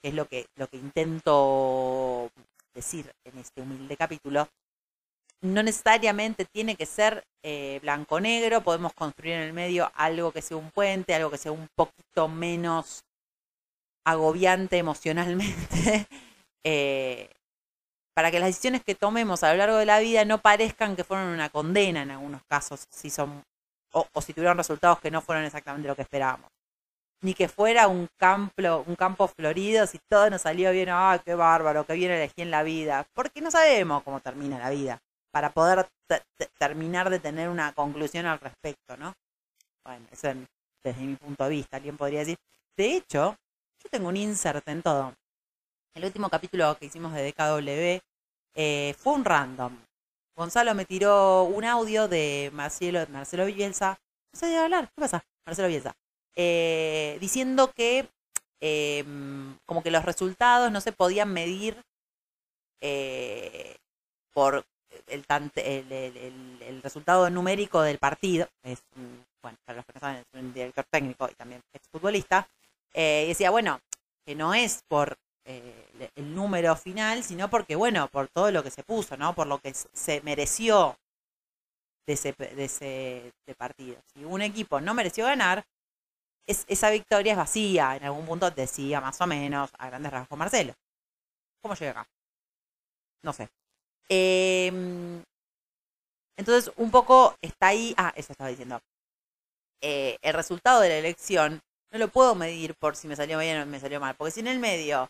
[0.02, 2.30] que es lo que, lo que intento
[2.74, 4.50] decir en este humilde capítulo,
[5.40, 10.58] no necesariamente tiene que ser eh, blanco-negro, podemos construir en el medio algo que sea
[10.58, 13.06] un puente, algo que sea un poquito menos
[14.06, 16.08] agobiante emocionalmente,
[16.64, 17.30] eh,
[18.14, 21.04] para que las decisiones que tomemos a lo largo de la vida no parezcan que
[21.04, 23.44] fueron una condena en algunos casos, si son,
[23.92, 26.50] o, si tuvieron resultados que no fueron exactamente lo que esperábamos.
[27.22, 31.36] Ni que fuera un campo, un campo florido, si todo nos salió bien, ah, qué
[31.36, 35.00] bárbaro, qué bien elegí en la vida, porque no sabemos cómo termina la vida
[35.32, 35.88] para poder
[36.60, 39.14] terminar de tener una conclusión al respecto, ¿no?
[39.84, 40.38] Bueno, eso es
[40.84, 42.38] desde mi punto de vista, alguien podría decir.
[42.78, 43.36] De hecho,
[43.84, 45.14] yo tengo un insert en todo.
[45.94, 48.02] El último capítulo que hicimos de DKW
[48.56, 49.78] eh, fue un random.
[50.36, 54.00] Gonzalo me tiró un audio de Marcelo, Marcelo Bielsa.
[54.32, 55.24] No sé de hablar, ¿qué pasa?
[55.46, 55.94] Marcelo Bielsa.
[56.36, 58.10] Eh, diciendo que
[58.60, 61.80] em, como que los resultados no se podían medir
[62.82, 63.76] eh,
[64.34, 64.66] por
[65.08, 68.82] el, el, el, resultado numérico del partido, es
[69.44, 72.48] bueno, para los que no saben, es un director técnico y también exfutbolista,
[72.94, 73.80] eh, y decía, bueno,
[74.26, 78.72] que no es por eh, el número final, sino porque, bueno, por todo lo que
[78.72, 79.36] se puso, ¿no?
[79.36, 80.96] Por lo que se mereció
[82.08, 83.98] de ese, de ese partido.
[84.14, 85.66] Si un equipo no mereció ganar,
[86.48, 87.96] es, esa victoria es vacía.
[87.96, 90.74] En algún punto decía más o menos a grandes rasgos Marcelo.
[91.62, 92.08] ¿Cómo llega acá?
[93.24, 93.50] No sé.
[94.10, 95.24] Em,
[96.38, 97.94] entonces, un poco está ahí.
[97.98, 98.80] Ah, eso estaba diciendo.
[99.82, 101.62] Eh, el resultado de la elección
[101.94, 104.16] no lo puedo medir por si me salió bien o me salió mal.
[104.16, 105.10] Porque si en el medio,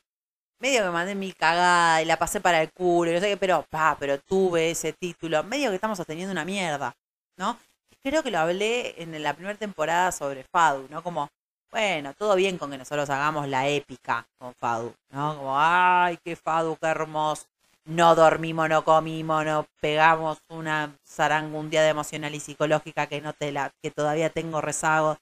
[0.59, 3.37] medio que mandé mi cagada y la pasé para el culo y no sé qué,
[3.37, 5.43] pero, pa, pero tuve ese título.
[5.43, 6.93] Medio que estamos sosteniendo una mierda,
[7.37, 7.57] ¿no?
[8.03, 11.01] Creo que lo hablé en la primera temporada sobre Fadu, ¿no?
[11.01, 11.29] Como,
[11.71, 15.37] bueno, todo bien con que nosotros hagamos la épica con Fadu, ¿no?
[15.37, 17.45] Como, ay, qué Fadu, qué hermoso
[17.85, 23.21] no dormimos, no comimos, no pegamos una zaranga un día de emocional y psicológica que
[23.21, 25.17] no te la, que todavía tengo rezago.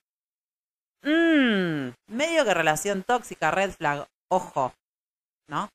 [1.04, 4.74] Mmm, medio que relación tóxica, red flag, ojo,
[5.48, 5.70] ¿no?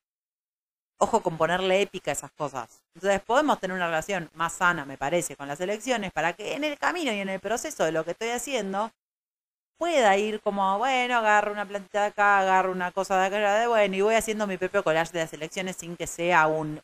[0.99, 2.81] Ojo con ponerle épica a esas cosas.
[2.95, 6.63] Entonces podemos tener una relación más sana, me parece, con las elecciones para que en
[6.63, 8.91] el camino y en el proceso de lo que estoy haciendo
[9.77, 13.67] pueda ir como, bueno, agarro una plantita de acá, agarro una cosa de acá, de
[13.67, 16.81] bueno, y voy haciendo mi propio collage de las elecciones sin que sea un,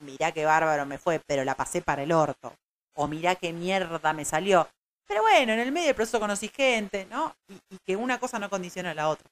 [0.00, 2.54] mirá qué bárbaro me fue, pero la pasé para el orto.
[2.96, 4.68] O mirá qué mierda me salió.
[5.10, 7.34] Pero bueno, en el medio del proceso conocí gente, ¿no?
[7.48, 9.28] Y, que una cosa no condiciona a la otra.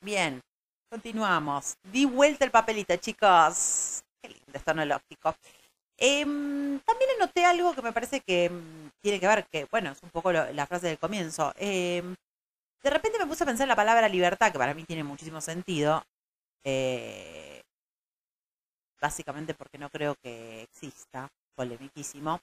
[0.00, 0.40] Bien,
[0.88, 1.74] continuamos.
[1.82, 4.04] Di vuelta el papelito, chicos.
[4.22, 5.34] Qué lindo, esto no lógico.
[5.96, 10.00] Em, también noté algo que me parece que mm, tiene que ver, que bueno, es
[10.04, 11.52] un poco la frase del comienzo.
[11.56, 12.14] Em,
[12.80, 15.40] de repente me puse a pensar en la palabra libertad, que para mí tiene muchísimo
[15.40, 16.04] sentido.
[16.62, 17.60] Eh,
[19.00, 22.40] básicamente porque no creo que exista, polemiquísimo.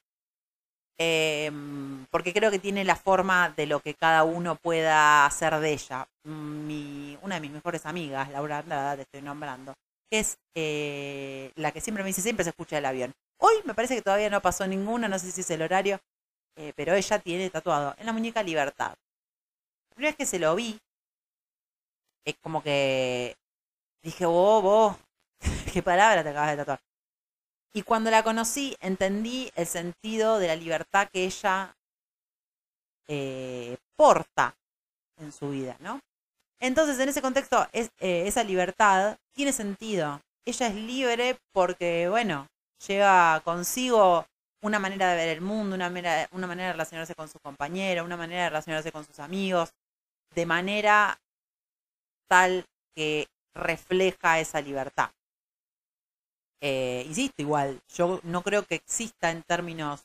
[1.03, 5.73] Em, porque creo que tiene la forma de lo que cada uno pueda hacer de
[5.73, 6.07] ella.
[6.23, 9.73] Mi, una de mis mejores amigas, Laura Andrada, te estoy nombrando,
[10.11, 13.13] es eh, la que siempre me dice, siempre se escucha el avión.
[13.39, 15.99] Hoy me parece que todavía no pasó ninguna, no sé si es el horario,
[16.55, 18.93] eh, pero ella tiene tatuado en la muñeca Libertad.
[19.89, 20.79] La primera vez que se lo vi,
[22.25, 23.35] es como que
[24.03, 24.97] dije, vos, vos,
[25.73, 26.90] qué palabra te acabas de tatuar.
[27.73, 31.75] Y cuando la conocí, entendí el sentido de la libertad que ella
[33.07, 34.55] eh, porta
[35.17, 35.99] en su vida, ¿no?
[36.60, 40.21] Entonces, en ese contexto, eh, esa libertad tiene sentido.
[40.45, 42.47] Ella es libre porque, bueno,
[42.88, 44.25] lleva consigo
[44.62, 48.03] una manera de ver el mundo, una manera, una manera de relacionarse con su compañera,
[48.03, 49.73] una manera de relacionarse con sus amigos,
[50.36, 51.17] de manera
[52.27, 55.10] tal que refleja esa libertad.
[56.62, 60.04] Eh, insisto, igual, yo no creo que exista en términos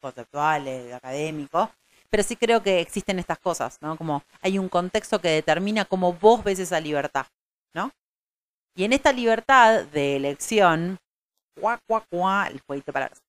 [0.00, 1.68] conceptuales, académicos,
[2.08, 3.96] pero sí creo que existen estas cosas, ¿no?
[3.96, 7.26] Como hay un contexto que determina cómo vos ves esa libertad,
[7.74, 7.90] ¿no?
[8.74, 10.98] Y en esta libertad de elección,
[11.60, 13.22] cuá, cuá, cuá, el jueguito de palabras.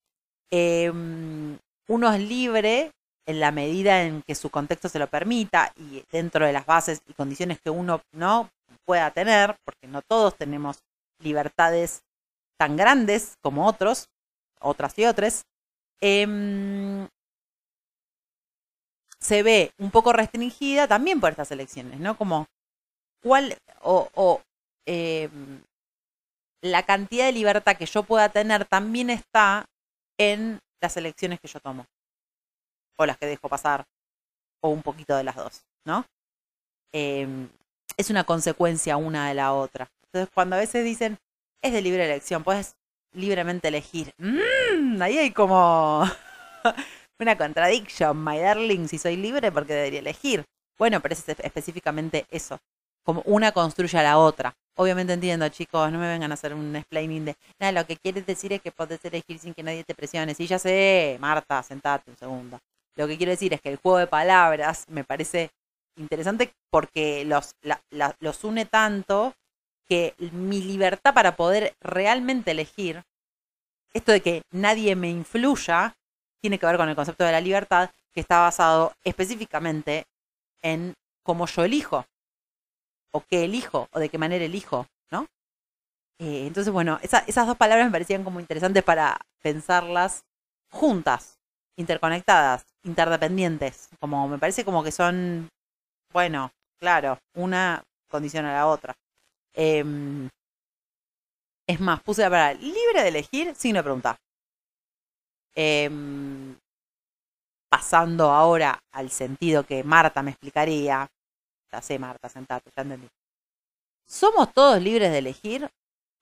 [0.51, 2.91] Em, uno es libre
[3.25, 7.01] en la medida en que su contexto se lo permita y dentro de las bases
[7.07, 8.49] y condiciones que uno no
[8.85, 10.79] pueda tener, porque no todos tenemos
[11.19, 12.03] libertades
[12.59, 14.09] tan grandes como otros,
[14.59, 15.43] otras y otras,
[16.01, 17.07] em,
[19.19, 22.17] se ve un poco restringida también por estas elecciones, ¿no?
[22.17, 22.47] Como
[23.21, 24.41] cuál o,
[24.85, 25.63] em,
[26.61, 29.65] la cantidad de libertad que yo pueda tener también está
[30.17, 31.85] en las elecciones que yo tomo.
[32.97, 33.85] O las que dejo pasar.
[34.61, 36.05] O un poquito de las dos, ¿no?
[36.93, 37.49] Em,
[37.97, 39.89] es una consecuencia una de la otra.
[40.05, 41.17] Entonces, cuando a veces dicen,
[41.61, 42.75] es de libre elección, puedes
[43.13, 44.13] libremente elegir.
[44.17, 46.03] Mm, ahí hay como
[47.19, 50.45] una contradicción, my darling, si soy libre porque debería elegir.
[50.77, 52.59] Bueno, pero es específicamente eso,
[53.03, 54.53] como una construye a la otra.
[54.75, 58.25] Obviamente entiendo, chicos, no me vengan a hacer un explaining de, nada, lo que quieres
[58.25, 60.33] decir es que podés elegir sin que nadie te presione.
[60.33, 62.59] Sí, ya sé, Marta, sentate un segundo.
[62.95, 65.49] Lo que quiero decir es que el juego de palabras me parece
[65.97, 67.51] interesante porque los,
[68.19, 69.33] los une tanto
[69.89, 73.03] que mi libertad para poder realmente elegir,
[73.93, 75.95] esto de que nadie me influya,
[76.41, 80.05] tiene que ver con el concepto de la libertad, que está basado específicamente
[80.61, 82.05] en cómo yo elijo,
[83.11, 85.25] o qué elijo, o de qué manera elijo, ¿no?
[86.19, 90.23] Eh, entonces, bueno, esas dos palabras me parecían como interesantes para pensarlas
[90.69, 91.39] juntas,
[91.77, 95.49] interconectadas, interdependientes, como me parece como que son,
[96.13, 98.95] bueno, claro, una condiciona a la otra.
[99.61, 100.29] Em,
[101.67, 104.15] es más, puse la palabra libre de elegir, signo de pregunta.
[105.53, 106.57] Em,
[107.69, 111.11] pasando ahora al sentido que Marta me explicaría.
[111.73, 113.09] Ya sé, Marta, sentate, ya entendí.
[114.07, 115.69] ¿Somos todos libres de elegir?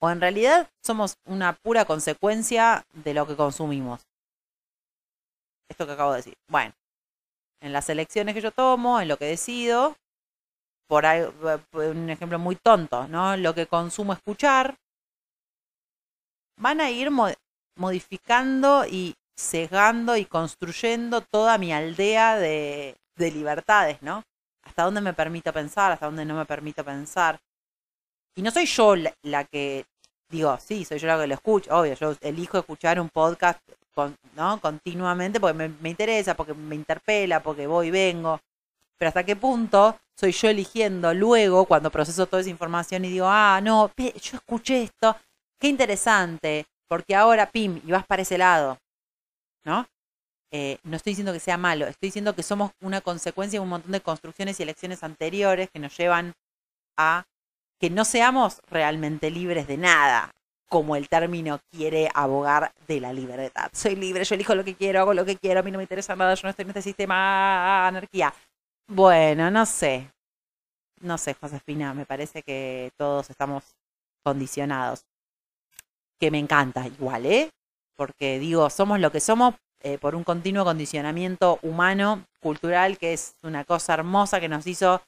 [0.01, 4.01] ¿O en realidad somos una pura consecuencia de lo que consumimos?
[5.69, 6.33] Esto que acabo de decir.
[6.49, 6.73] Bueno,
[7.61, 9.95] en las elecciones que yo tomo, en lo que decido,
[10.87, 11.23] por ahí,
[11.73, 13.35] un ejemplo muy tonto, ¿no?
[13.37, 14.75] Lo que consumo escuchar,
[16.57, 17.09] van a ir
[17.75, 24.23] modificando y cegando y construyendo toda mi aldea de, de libertades, ¿no?
[24.63, 27.39] Hasta dónde me permito pensar, hasta dónde no me permito pensar.
[28.35, 29.85] Y no soy yo la, que,
[30.29, 33.59] digo, sí, soy yo la que lo escucho, obvio, yo elijo escuchar un podcast
[34.35, 34.59] ¿no?
[34.61, 38.39] continuamente porque me, me interesa, porque me interpela, porque voy y vengo.
[38.97, 43.27] Pero hasta qué punto soy yo eligiendo luego, cuando proceso toda esa información y digo,
[43.29, 45.15] ah, no, yo escuché esto,
[45.59, 48.79] qué interesante, porque ahora, pim, y vas para ese lado,
[49.63, 49.85] ¿no?
[50.51, 53.69] Eh, no estoy diciendo que sea malo, estoy diciendo que somos una consecuencia de un
[53.69, 56.33] montón de construcciones y elecciones anteriores que nos llevan
[56.97, 57.25] a
[57.79, 60.31] que no seamos realmente libres de nada,
[60.67, 63.69] como el término quiere abogar de la libertad.
[63.73, 65.83] Soy libre, yo elijo lo que quiero, hago lo que quiero, a mí no me
[65.83, 68.33] interesa nada, yo no estoy en este sistema anarquía.
[68.87, 70.11] Bueno, no sé.
[71.01, 73.63] No sé, Josefina, me parece que todos estamos
[74.23, 75.05] condicionados.
[76.19, 77.49] Que me encanta igual, ¿eh?
[77.95, 83.35] Porque digo, somos lo que somos eh, por un continuo condicionamiento humano, cultural, que es
[83.43, 85.01] una cosa hermosa que nos hizo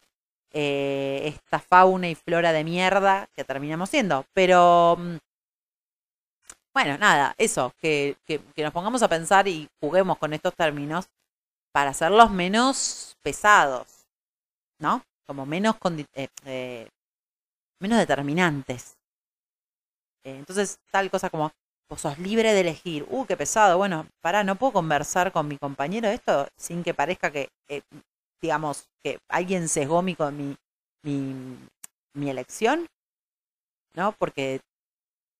[0.51, 4.25] eh, esta fauna y flora de mierda que terminamos siendo.
[4.33, 5.17] Pero, mm,
[6.73, 11.07] bueno, nada, eso, que, que, que nos pongamos a pensar y juguemos con estos términos
[11.71, 14.05] para hacerlos menos pesados,
[14.79, 15.03] ¿no?
[15.27, 15.75] Como menos,
[16.13, 16.89] eh, eh,
[17.79, 18.97] menos determinantes.
[20.23, 21.51] Eh, entonces, tal cosa como,
[21.89, 23.05] vos sos libre de elegir.
[23.09, 23.77] Uh, qué pesado.
[23.77, 27.49] Bueno, para, no puedo conversar con mi compañero esto sin que parezca que,
[28.41, 30.15] digamos, que alguien sesgó mi,
[31.03, 31.57] mi,
[32.13, 32.87] mi, elección.
[33.95, 34.13] ¿No?
[34.13, 34.61] Porque,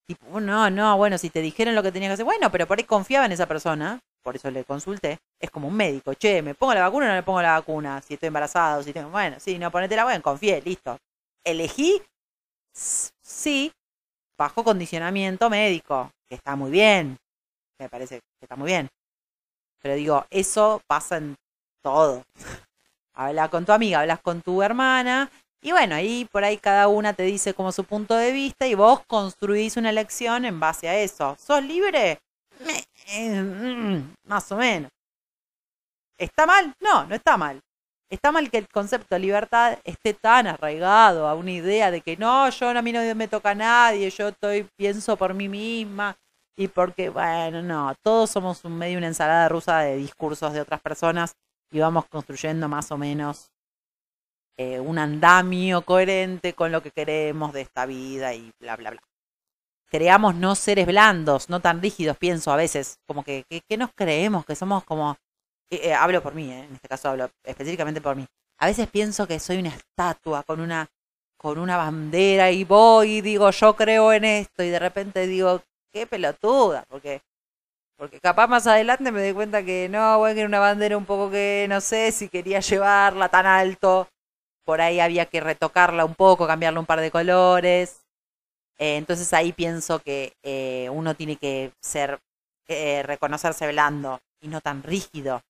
[0.08, 2.78] tipo, no, no, bueno, si te dijeron lo que tenía que hacer, bueno, pero por
[2.80, 6.54] ahí confiaba en esa persona por eso le consulté, es como un médico, che, ¿me
[6.54, 8.00] pongo la vacuna o no me pongo la vacuna?
[8.00, 11.00] Si estoy embarazado, si tengo, bueno, sí, no, ponete la buena, confié, listo.
[11.44, 12.00] Elegí,
[12.72, 13.72] sí,
[14.38, 17.18] bajo condicionamiento médico, que está muy bien,
[17.80, 18.88] me parece que está muy bien.
[19.82, 21.36] Pero digo, eso pasa en
[21.82, 22.24] todo.
[23.16, 27.14] Hablas con tu amiga, hablas con tu hermana, y bueno, ahí por ahí cada una
[27.14, 31.00] te dice como su punto de vista y vos construís una elección en base a
[31.00, 31.36] eso.
[31.40, 32.20] ¿Sos libre?
[33.12, 34.92] Mm, más o menos.
[36.18, 36.74] ¿Está mal?
[36.82, 37.62] No, no está mal.
[38.10, 42.18] Está mal que el concepto de libertad esté tan arraigado a una idea de que
[42.18, 46.18] no, yo a mí no me toca a nadie, yo estoy, pienso por mí misma
[46.58, 50.82] y porque, bueno, no, todos somos un medio una ensalada rusa de discursos de otras
[50.82, 51.34] personas
[51.72, 53.52] y vamos construyendo más o menos
[54.58, 59.09] eh, un andamio coherente con lo que queremos de esta vida y bla, bla, bla
[59.90, 64.46] creamos no seres blandos, no tan rígidos, pienso a veces, como que, que, nos creemos,
[64.46, 65.18] que somos como,
[65.70, 68.26] eh, eh, hablo por mí, eh, en este caso hablo específicamente por mí,
[68.60, 70.88] a veces pienso que soy una estatua con una,
[71.38, 75.62] con una bandera y voy y digo, yo creo en esto y de repente digo,
[75.92, 77.22] qué pelotuda, porque,
[77.98, 81.06] porque capaz más adelante me doy cuenta que no, voy a querer una bandera un
[81.06, 84.08] poco que no sé si quería llevarla tan alto,
[84.66, 88.02] por ahí había que retocarla un poco, cambiarle un par de colores,
[88.80, 92.20] eh, entonces ahí pienso que eh, uno tiene que ser,
[92.68, 95.42] eh, reconocerse blando y no tan rígido.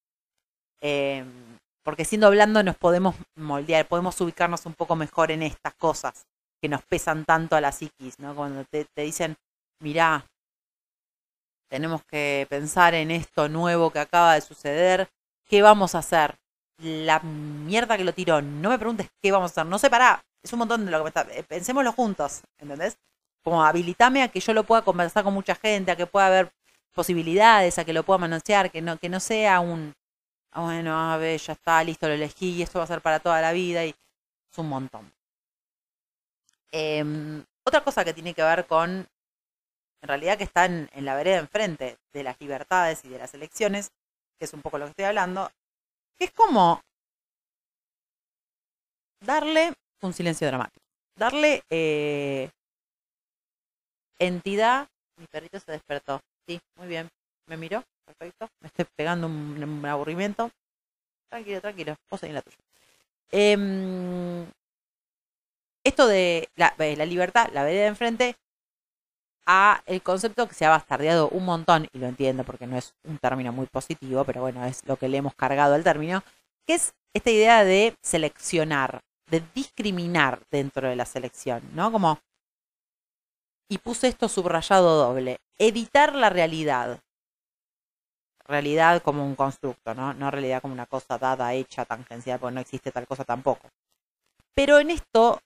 [0.81, 6.25] Em, porque siendo hablando nos podemos moldear, podemos ubicarnos un poco mejor en estas cosas
[6.61, 8.35] que nos pesan tanto a la psiquis, ¿no?
[8.35, 9.35] Cuando te, te dicen,
[9.79, 10.25] mirá,
[11.69, 15.09] tenemos que pensar en esto nuevo que acaba de suceder,
[15.47, 16.35] ¿qué vamos a hacer?
[16.79, 20.23] La mierda que lo tiró, no me preguntes qué vamos a hacer, no sé, pará,
[20.43, 22.97] es un montón de lo que me está, eh, pensémoslo juntos, ¿entendés?
[23.43, 26.51] Como habilitame a que yo lo pueda conversar con mucha gente, a que pueda haber
[26.93, 29.93] posibilidades, a que lo pueda manosear, que no, que no sea un,
[30.51, 33.19] ah, bueno, a ver, ya está, listo, lo elegí, y esto va a ser para
[33.19, 35.11] toda la vida, y es un montón.
[36.71, 39.07] Em, otra cosa que tiene que ver con,
[40.01, 43.91] en realidad que está en, la vereda enfrente de las libertades y de las elecciones,
[44.37, 45.51] que es un poco lo que estoy hablando,
[46.17, 46.81] que es como
[49.21, 50.85] darle un silencio dramático,
[51.15, 52.49] darle eh,
[54.19, 54.87] entidad.
[55.17, 56.21] Mi perrito se despertó.
[56.47, 57.09] Sí, muy bien.
[57.47, 57.83] Me miró.
[58.05, 58.49] Perfecto.
[58.61, 60.51] Me estoy pegando un, aburrimiento.
[61.29, 61.95] Tranquilo, tranquilo.
[62.09, 62.57] Vos en la tuya.
[63.31, 64.45] Em,
[65.83, 68.35] esto de la, la, libertad, la vereda de enfrente,
[69.45, 72.93] a el concepto que se ha bastardeado un montón, y lo entiendo porque no es
[73.03, 76.23] un término muy positivo, pero bueno, es lo que le hemos cargado al término,
[76.67, 81.91] que es esta idea de seleccionar, de discriminar dentro de la selección, ¿no?
[81.91, 82.19] Como,
[83.69, 86.99] y puse esto subrayado doble, editar la realidad.
[88.45, 90.13] Realidad como un constructo, ¿no?
[90.15, 93.69] No realidad como una cosa dada, hecha, tangencial, porque no existe tal cosa tampoco.
[94.55, 95.39] Pero en esto,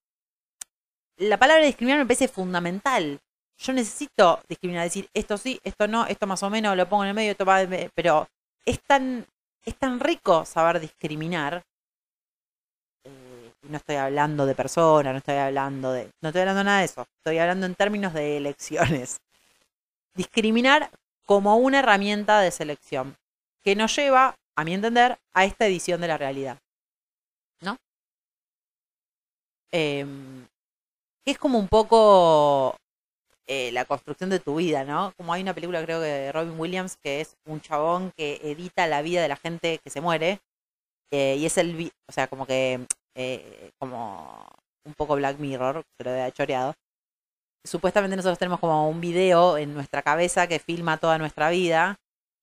[1.17, 3.19] la palabra discriminar me parece fundamental.
[3.57, 7.09] Yo necesito discriminar, decir esto sí, esto no, esto más o menos, lo pongo en
[7.09, 7.59] el medio, esto va,
[7.93, 8.27] pero
[8.65, 9.27] es tan,
[9.65, 11.61] es tan rico saber discriminar
[13.63, 16.09] no estoy hablando de personas, no estoy hablando de.
[16.21, 17.05] No estoy hablando nada de eso.
[17.17, 19.17] Estoy hablando en términos de elecciones.
[20.15, 20.89] Discriminar
[21.25, 23.15] como una herramienta de selección
[23.63, 26.59] que nos lleva, a mi entender, a esta edición de la realidad.
[27.61, 27.77] ¿No?
[29.71, 30.45] Em,
[31.25, 32.75] es como un poco
[33.47, 35.13] eh, la construcción de tu vida, ¿no?
[35.17, 38.87] Como hay una película, creo que de Robin Williams, que es un chabón que edita
[38.87, 40.39] la vida de la gente que se muere.
[41.11, 41.91] Eh, y es el.
[42.07, 42.85] O sea, como que
[43.15, 44.45] eh, como
[44.85, 46.73] un poco Black Mirror, pero de choreado.
[47.65, 51.97] Supuestamente nosotros tenemos como un video en nuestra cabeza que filma toda nuestra vida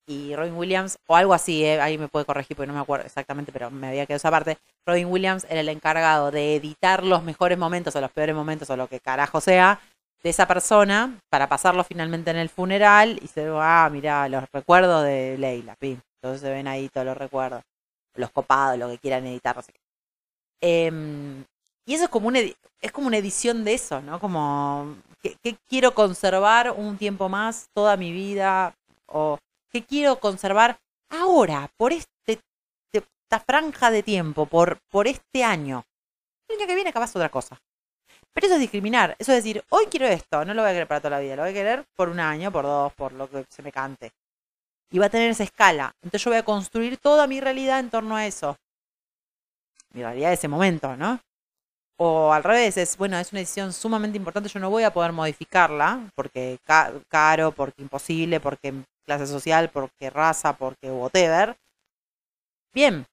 [0.07, 3.05] y Robin Williams, o algo así, eh, ahí me puede corregir porque no me acuerdo
[3.05, 4.57] exactamente, pero me había quedado esa parte.
[4.85, 8.75] Robin Williams era el encargado de editar los mejores momentos o los peores momentos o
[8.75, 9.79] lo que carajo sea
[10.23, 14.43] de esa persona para pasarlo finalmente en el funeral y se ve, ah, mira, los
[14.51, 17.63] recuerdos de Leila, Entonces se ven ahí todos los recuerdos,
[18.15, 19.73] los copados, lo que quieran editar, no sé.
[20.61, 21.43] Em,
[21.85, 24.19] y eso es como, una, es como una edición de eso, ¿no?
[24.19, 28.75] Como, ¿qué, quiero conservar un tiempo más, toda mi vida?
[29.07, 29.39] ¿O
[29.71, 32.39] qué quiero conservar ahora, por este,
[32.93, 35.83] esta franja de tiempo, por, por este año?
[36.47, 37.59] El año que viene capaz otra cosa.
[38.33, 39.15] Pero eso es discriminar.
[39.19, 41.35] Eso es decir, hoy quiero esto, no lo voy a querer para toda la vida,
[41.35, 44.11] lo voy a querer por un año, por dos, por lo que se me cante.
[44.91, 45.93] Y va a tener esa escala.
[46.01, 48.57] Entonces yo voy a construir toda mi realidad en torno a eso
[49.93, 51.19] mi realidad de ese momento, ¿no?
[51.97, 55.11] O al revés, es, bueno, es una decisión sumamente importante, yo no voy a poder
[55.11, 56.57] modificarla, porque
[57.07, 58.73] caro, porque imposible, porque
[59.05, 61.55] clase social, porque raza, porque whatever.
[62.73, 63.05] Bien,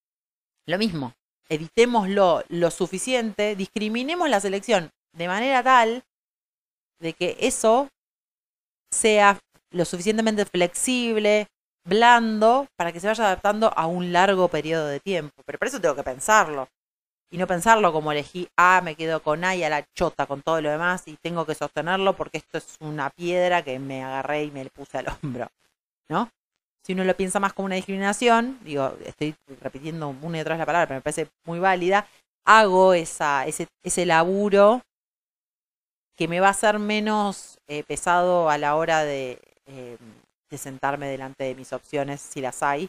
[0.67, 1.13] lo mismo,
[1.49, 6.03] editémoslo lo suficiente, discriminemos la selección de manera tal
[7.01, 7.89] de que eso
[8.91, 9.39] sea
[9.71, 11.47] lo suficientemente flexible,
[11.89, 15.43] blando para que se vaya adaptando a un largo periodo de tiempo.
[15.45, 16.69] Pero por eso tengo que pensarlo.
[17.31, 20.43] Y no pensarlo como elegí A, me quedo con A y a la chota con
[20.43, 24.45] todo lo demás y tengo que sostenerlo porque esto es una piedra que me agarré
[24.45, 25.49] y me puse al hombro.
[26.09, 26.31] ¿No?
[26.83, 30.61] Si uno lo piensa más como una discriminación, digo, estoy repitiendo una y otra vez
[30.61, 32.07] la palabra, pero me parece muy válida,
[32.47, 34.81] hago esa, ese, ese laburo
[36.17, 39.99] que me va a ser menos eh, pesado a la hora de, eh,
[40.51, 42.89] de sentarme delante de mis opciones, si las hay,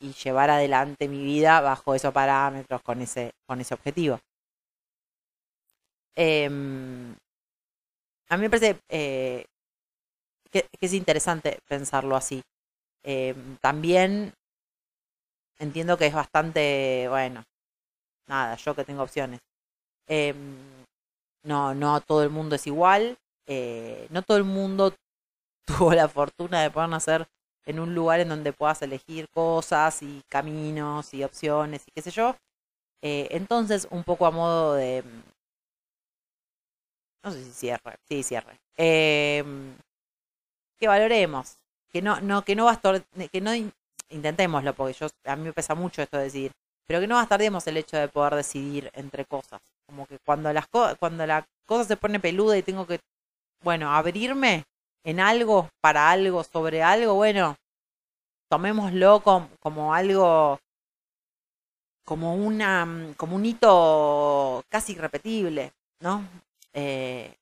[0.00, 4.20] y llevar adelante mi vida bajo esos parámetros con ese, con ese objetivo.
[6.16, 7.14] Em,
[8.28, 9.44] a mí me parece eh,
[10.50, 12.42] que, es interesante pensarlo así.
[13.02, 14.32] Em, también
[15.58, 17.44] entiendo que es bastante, bueno,
[18.28, 19.40] nada, yo que tengo opciones.
[20.08, 20.84] Em,
[21.44, 23.16] no, no todo el mundo es igual.
[23.46, 24.94] Eh, no todo el mundo
[25.78, 27.26] tuvo la fortuna de poder nacer
[27.66, 32.10] en un lugar en donde puedas elegir cosas y caminos y opciones y qué sé
[32.10, 32.36] yo.
[33.02, 35.02] Eh, entonces, un poco a modo de...
[37.22, 38.58] No sé si cierre, sí, cierre.
[38.76, 39.76] Em,
[40.78, 41.56] que valoremos,
[41.90, 42.70] que no, no, que no
[43.32, 43.54] que no
[44.10, 46.52] intentémoslo, porque yo, a mí me pesa mucho esto de decir,
[46.86, 49.62] pero que no bastardemos el hecho de poder decidir entre cosas.
[49.86, 50.66] Como que cuando, las
[50.98, 53.00] cuando la cosa se pone peluda y tengo que,
[53.62, 54.64] bueno, abrirme
[55.04, 57.56] en algo, para algo, sobre algo, bueno,
[58.48, 59.20] tomémoslo
[59.60, 60.58] como, algo,
[62.04, 66.26] como, una, como un hito casi irrepetible, ¿no?
[66.72, 67.34] Eh,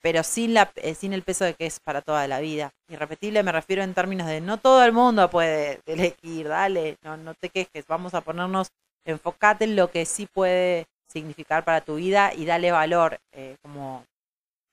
[0.00, 2.72] pero sin, la, eh, sin el peso de que es para toda la vida.
[2.88, 7.34] Irrepetible me refiero en términos de no todo el mundo puede elegir, dale, no, no
[7.34, 8.68] te quejes, vamos a ponernos,
[9.04, 14.04] enfocate en lo que sí puede significar para tu vida y dale valor, eh, como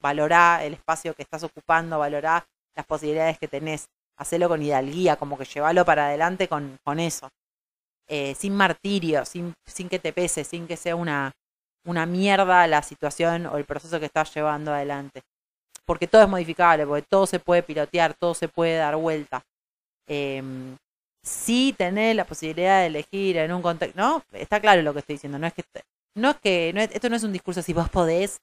[0.02, 3.88] valorá el espacio que estás ocupando, valorá las posibilidades que tenés,
[4.18, 7.30] hacelo con hidalguía, como que llevalo para adelante con, con eso,
[8.08, 11.32] eh, sin martirio, sin, sin que te pese, sin que sea una,
[11.86, 15.22] una mierda la situación o el proceso que estás llevando adelante.
[15.86, 19.42] Porque todo es modificable, porque todo se puede pilotear, todo se puede dar vuelta.
[20.08, 20.42] Eh,
[21.26, 24.24] si tenés la posibilidad de elegir en un contexto, ¿no?
[24.32, 25.64] Está claro lo que estoy diciendo, no es que,
[26.16, 28.38] no es que, esto no es un discurso si vos podés,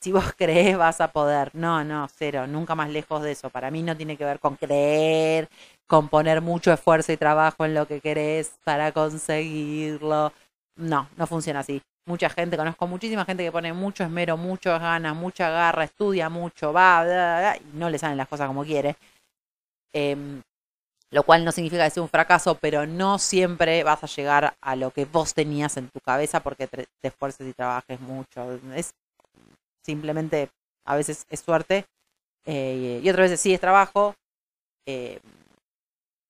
[0.00, 1.54] si vos crees vas a poder.
[1.54, 3.50] No, no, cero, nunca más lejos de eso.
[3.50, 5.48] Para mí no tiene que ver con creer,
[5.86, 10.32] con poner mucho esfuerzo y trabajo en lo que querés para conseguirlo.
[10.76, 15.14] No, no funciona así mucha gente, conozco muchísima gente que pone mucho esmero, muchas ganas,
[15.14, 18.96] mucha garra, estudia mucho, va, y no le salen las cosas como quiere.
[19.92, 20.42] Em,
[21.12, 24.76] lo cual no significa que sea un fracaso, pero no siempre vas a llegar a
[24.76, 28.60] lo que vos tenías en tu cabeza porque te, esfuerces y trabajes mucho.
[28.74, 28.94] Es
[29.90, 30.50] simplemente,
[30.86, 31.84] a veces es suerte
[32.46, 34.14] eh, y otras veces sí es trabajo.
[34.86, 35.20] Eh,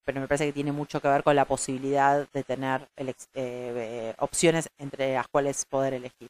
[0.05, 2.89] pero me parece que tiene mucho que ver con la posibilidad de tener
[3.35, 6.29] eh, opciones entre las cuales poder elegir.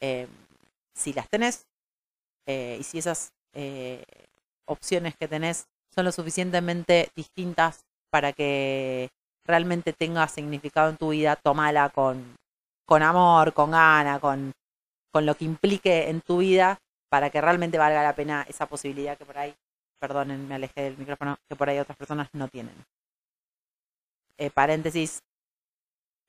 [0.00, 0.28] Em,
[0.94, 1.66] si las tenés
[2.46, 3.32] y si esas
[4.66, 7.80] opciones que tenés son lo suficientemente distintas
[8.10, 9.08] para que
[9.44, 12.36] realmente tenga significado en tu vida, tomala con,
[12.84, 14.52] con amor, con gana, con,
[15.16, 19.16] con lo que implique en tu vida para que realmente valga la pena esa posibilidad
[19.16, 19.54] que por ahí
[19.98, 22.74] perdonen, me alejé del micrófono, que por ahí otras personas no tienen.
[24.36, 25.22] Eh, paréntesis,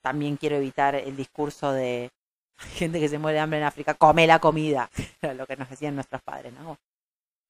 [0.02, 2.12] también quiero evitar el discurso de
[2.58, 4.90] gente que se muere de hambre en África, come la comida,
[5.36, 6.78] lo que nos decían nuestros padres, ¿no?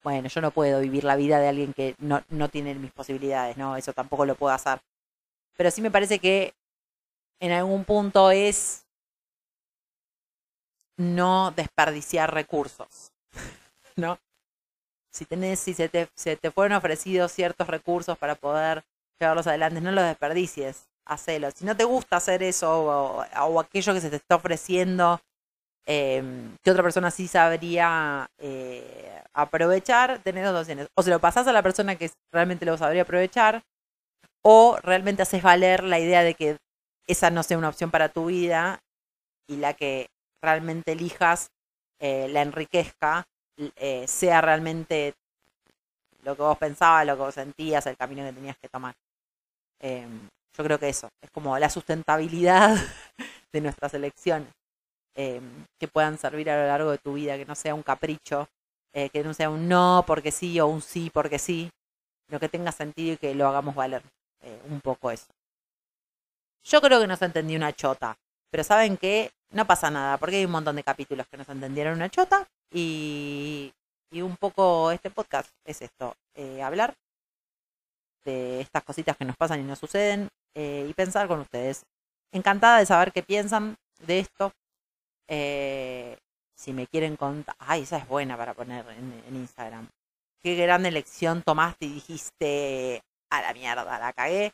[0.02, 3.58] Bueno, yo no puedo vivir la vida de alguien que no, no tiene mis posibilidades,
[3.58, 3.78] ¿no?
[3.78, 4.80] Eso tampoco lo puedo hacer.
[5.56, 6.56] Pero sí me parece que
[7.40, 8.87] en algún punto es
[10.98, 13.12] no desperdiciar recursos,
[13.96, 14.20] ¿no?
[15.18, 18.84] si tenés, si se te, se te fueron ofrecidos ciertos recursos para poder
[19.20, 21.50] llevarlos adelante, no los desperdicies, hacelo.
[21.52, 25.20] Si no te gusta hacer eso o, aquello que se te está ofreciendo,
[25.86, 30.88] em, que otra persona sí sabría eh, aprovechar, tenés dos opciones.
[30.96, 33.64] O se lo pasás a la persona que realmente lo sabría aprovechar,
[34.44, 36.58] o realmente haces valer la idea de que
[37.08, 38.80] esa no sea una opción para tu vida
[39.48, 40.08] y la que
[40.42, 41.50] realmente elijas
[42.00, 43.26] eh, la enriquezca
[43.76, 45.16] eh, sea realmente
[46.24, 48.94] lo que vos pensabas, lo que vos sentías, el camino que tenías que tomar.
[49.80, 52.76] Em, yo creo que eso, es como la sustentabilidad
[53.54, 54.50] de nuestras elecciones,
[55.16, 58.48] em, que puedan servir a lo largo de tu vida, que no sea un capricho,
[58.94, 61.70] eh, que no sea un no porque sí o un sí porque sí,
[62.28, 64.04] sino que tenga sentido y que lo hagamos valer.
[64.70, 65.28] Un poco eso.
[66.64, 68.18] Yo creo que no se entendió una chota,
[68.50, 71.52] pero saben que no pasa nada, porque hay un montón de capítulos que no se
[71.52, 73.74] entendieron una chota y,
[74.12, 76.96] un poco este podcast es esto, eh, hablar
[78.26, 81.84] de estas cositas que nos pasan y nos suceden eh, y pensar con ustedes.
[82.32, 84.52] Encantada de saber qué piensan de esto.
[85.28, 86.18] Eh,
[86.56, 89.88] si me quieren contar, ay, esa es buena para poner en, en Instagram.
[90.42, 94.52] Qué gran elección tomaste y dijiste, a la mierda, la cagué.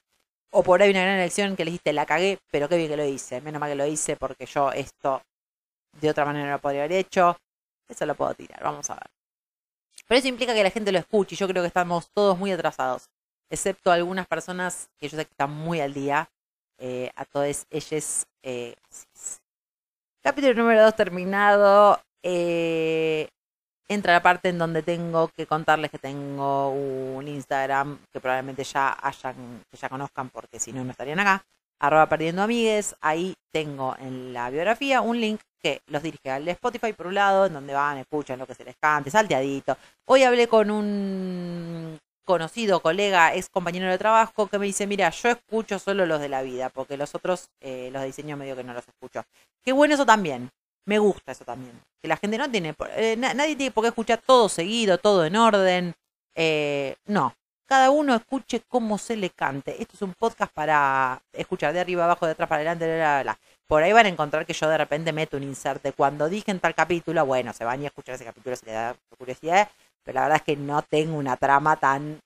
[0.55, 2.97] O por ahí una gran elección que le dijiste, la cagué, pero qué bien que
[2.97, 3.41] lo hice.
[3.41, 5.21] Menos mal que lo hice porque yo esto
[5.99, 7.35] de otra manera no lo podría haber hecho.
[7.89, 9.09] Eso lo puedo tirar, vamos a ver.
[10.07, 12.51] Pero eso implica que la gente lo escuche y yo creo que estamos todos muy
[12.51, 13.09] atrasados,
[13.49, 16.29] excepto algunas personas que yo sé que están muy al día.
[16.77, 18.27] Eh, a todas ellas.
[18.43, 18.75] Eh,
[20.21, 21.99] Capítulo número 2 terminado.
[22.21, 23.27] Eh,
[23.87, 28.97] entra la parte en donde tengo que contarles que tengo un Instagram que probablemente ya
[29.01, 31.45] hayan, que ya conozcan porque si no, no estarían acá
[31.83, 32.95] arroba perdiendo amigues.
[33.01, 37.45] Ahí tengo en la biografía un link que los dirige al Spotify por un lado,
[37.45, 39.77] en donde van, escuchan lo que se les cante, salteadito.
[40.05, 45.29] Hoy hablé con un conocido, colega, ex compañero de trabajo, que me dice, mira, yo
[45.29, 48.63] escucho solo los de la vida, porque los otros, eh, los de diseño medio que
[48.63, 49.23] no los escucho.
[49.61, 50.49] Qué bueno eso también.
[50.85, 51.79] Me gusta eso también.
[52.01, 55.35] Que la gente no tiene, eh, nadie tiene por qué escuchar todo seguido, todo en
[55.35, 55.93] orden.
[56.35, 57.33] Eh, no,
[57.65, 59.81] cada uno escuche cómo se le cante.
[59.81, 63.23] Esto es un podcast para escuchar de arriba, abajo, de atrás, para adelante, bla, bla,
[63.23, 63.39] bla.
[63.67, 65.93] Por ahí van a encontrar que yo de repente meto un inserte.
[65.93, 68.95] Cuando dije en tal capítulo, bueno, se van a escuchar ese capítulo si les da
[69.17, 69.69] curiosidad,
[70.03, 72.19] pero la verdad es que no tengo una trama tan,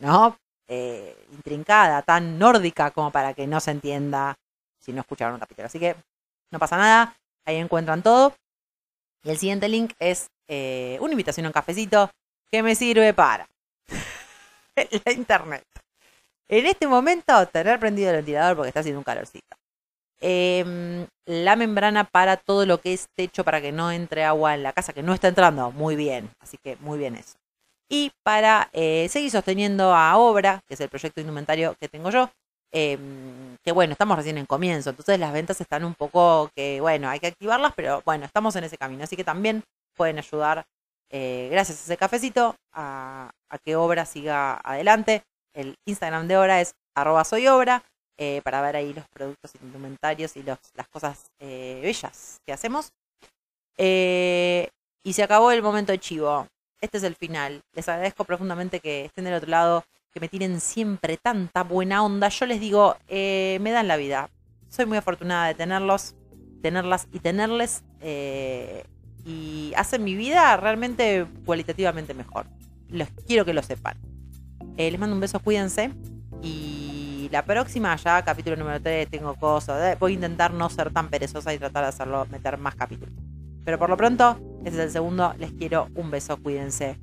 [0.00, 0.36] ¿no?
[0.66, 4.36] Eh, intrincada, tan nórdica como para que no se entienda
[4.80, 5.66] si no escucharon un capítulo.
[5.66, 5.94] Así que
[6.50, 8.34] no pasa nada, ahí encuentran todo.
[9.22, 12.10] Y el siguiente link es eh, una invitación a un cafecito
[12.50, 13.48] que me sirve para
[15.04, 15.64] la internet.
[16.48, 19.56] En este momento, tener prendido el ventilador porque está haciendo un calorcito.
[20.20, 24.62] Em, la membrana para todo lo que es techo para que no entre agua en
[24.62, 26.30] la casa, que no está entrando muy bien.
[26.40, 27.34] Así que muy bien eso.
[27.88, 32.30] Y para eh, seguir sosteniendo a Obra, que es el proyecto indumentario que tengo yo,
[32.74, 37.08] em, que bueno, estamos recién en comienzo, entonces las ventas están un poco que, bueno,
[37.08, 39.64] hay que activarlas, pero bueno, estamos en ese camino, así que también
[39.96, 40.66] pueden ayudar,
[41.10, 43.30] eh, gracias a ese cafecito, a,
[43.64, 45.22] que Obra siga adelante.
[45.54, 47.46] El Instagram de Obra es arroba soy
[48.18, 52.92] eh, para ver ahí los productos indumentarios y los, las cosas bellas que hacemos.
[53.78, 56.48] y se acabó el momento de chivo
[56.84, 57.62] este es el final.
[57.72, 59.84] Les agradezco profundamente que estén del otro lado,
[60.14, 62.28] que me tienen siempre tanta buena onda.
[62.28, 64.30] Yo les digo, eh, me dan la vida.
[64.68, 66.14] Soy muy afortunada de tenerlos,
[66.62, 67.82] tenerlas y tenerles.
[68.00, 68.84] Eh,
[69.24, 72.46] y hacen mi vida realmente cualitativamente mejor.
[72.88, 73.98] Los quiero que lo sepan.
[74.76, 75.90] Eh, les mando un beso, cuídense.
[76.42, 79.98] Y la próxima, ya capítulo número 3, tengo cosas.
[79.98, 83.14] Voy a intentar no ser tan perezosa y tratar de hacerlo, meter más capítulos.
[83.64, 85.34] Pero por lo pronto, este es el segundo.
[85.38, 86.36] Les quiero un beso.
[86.36, 87.00] Cuídense.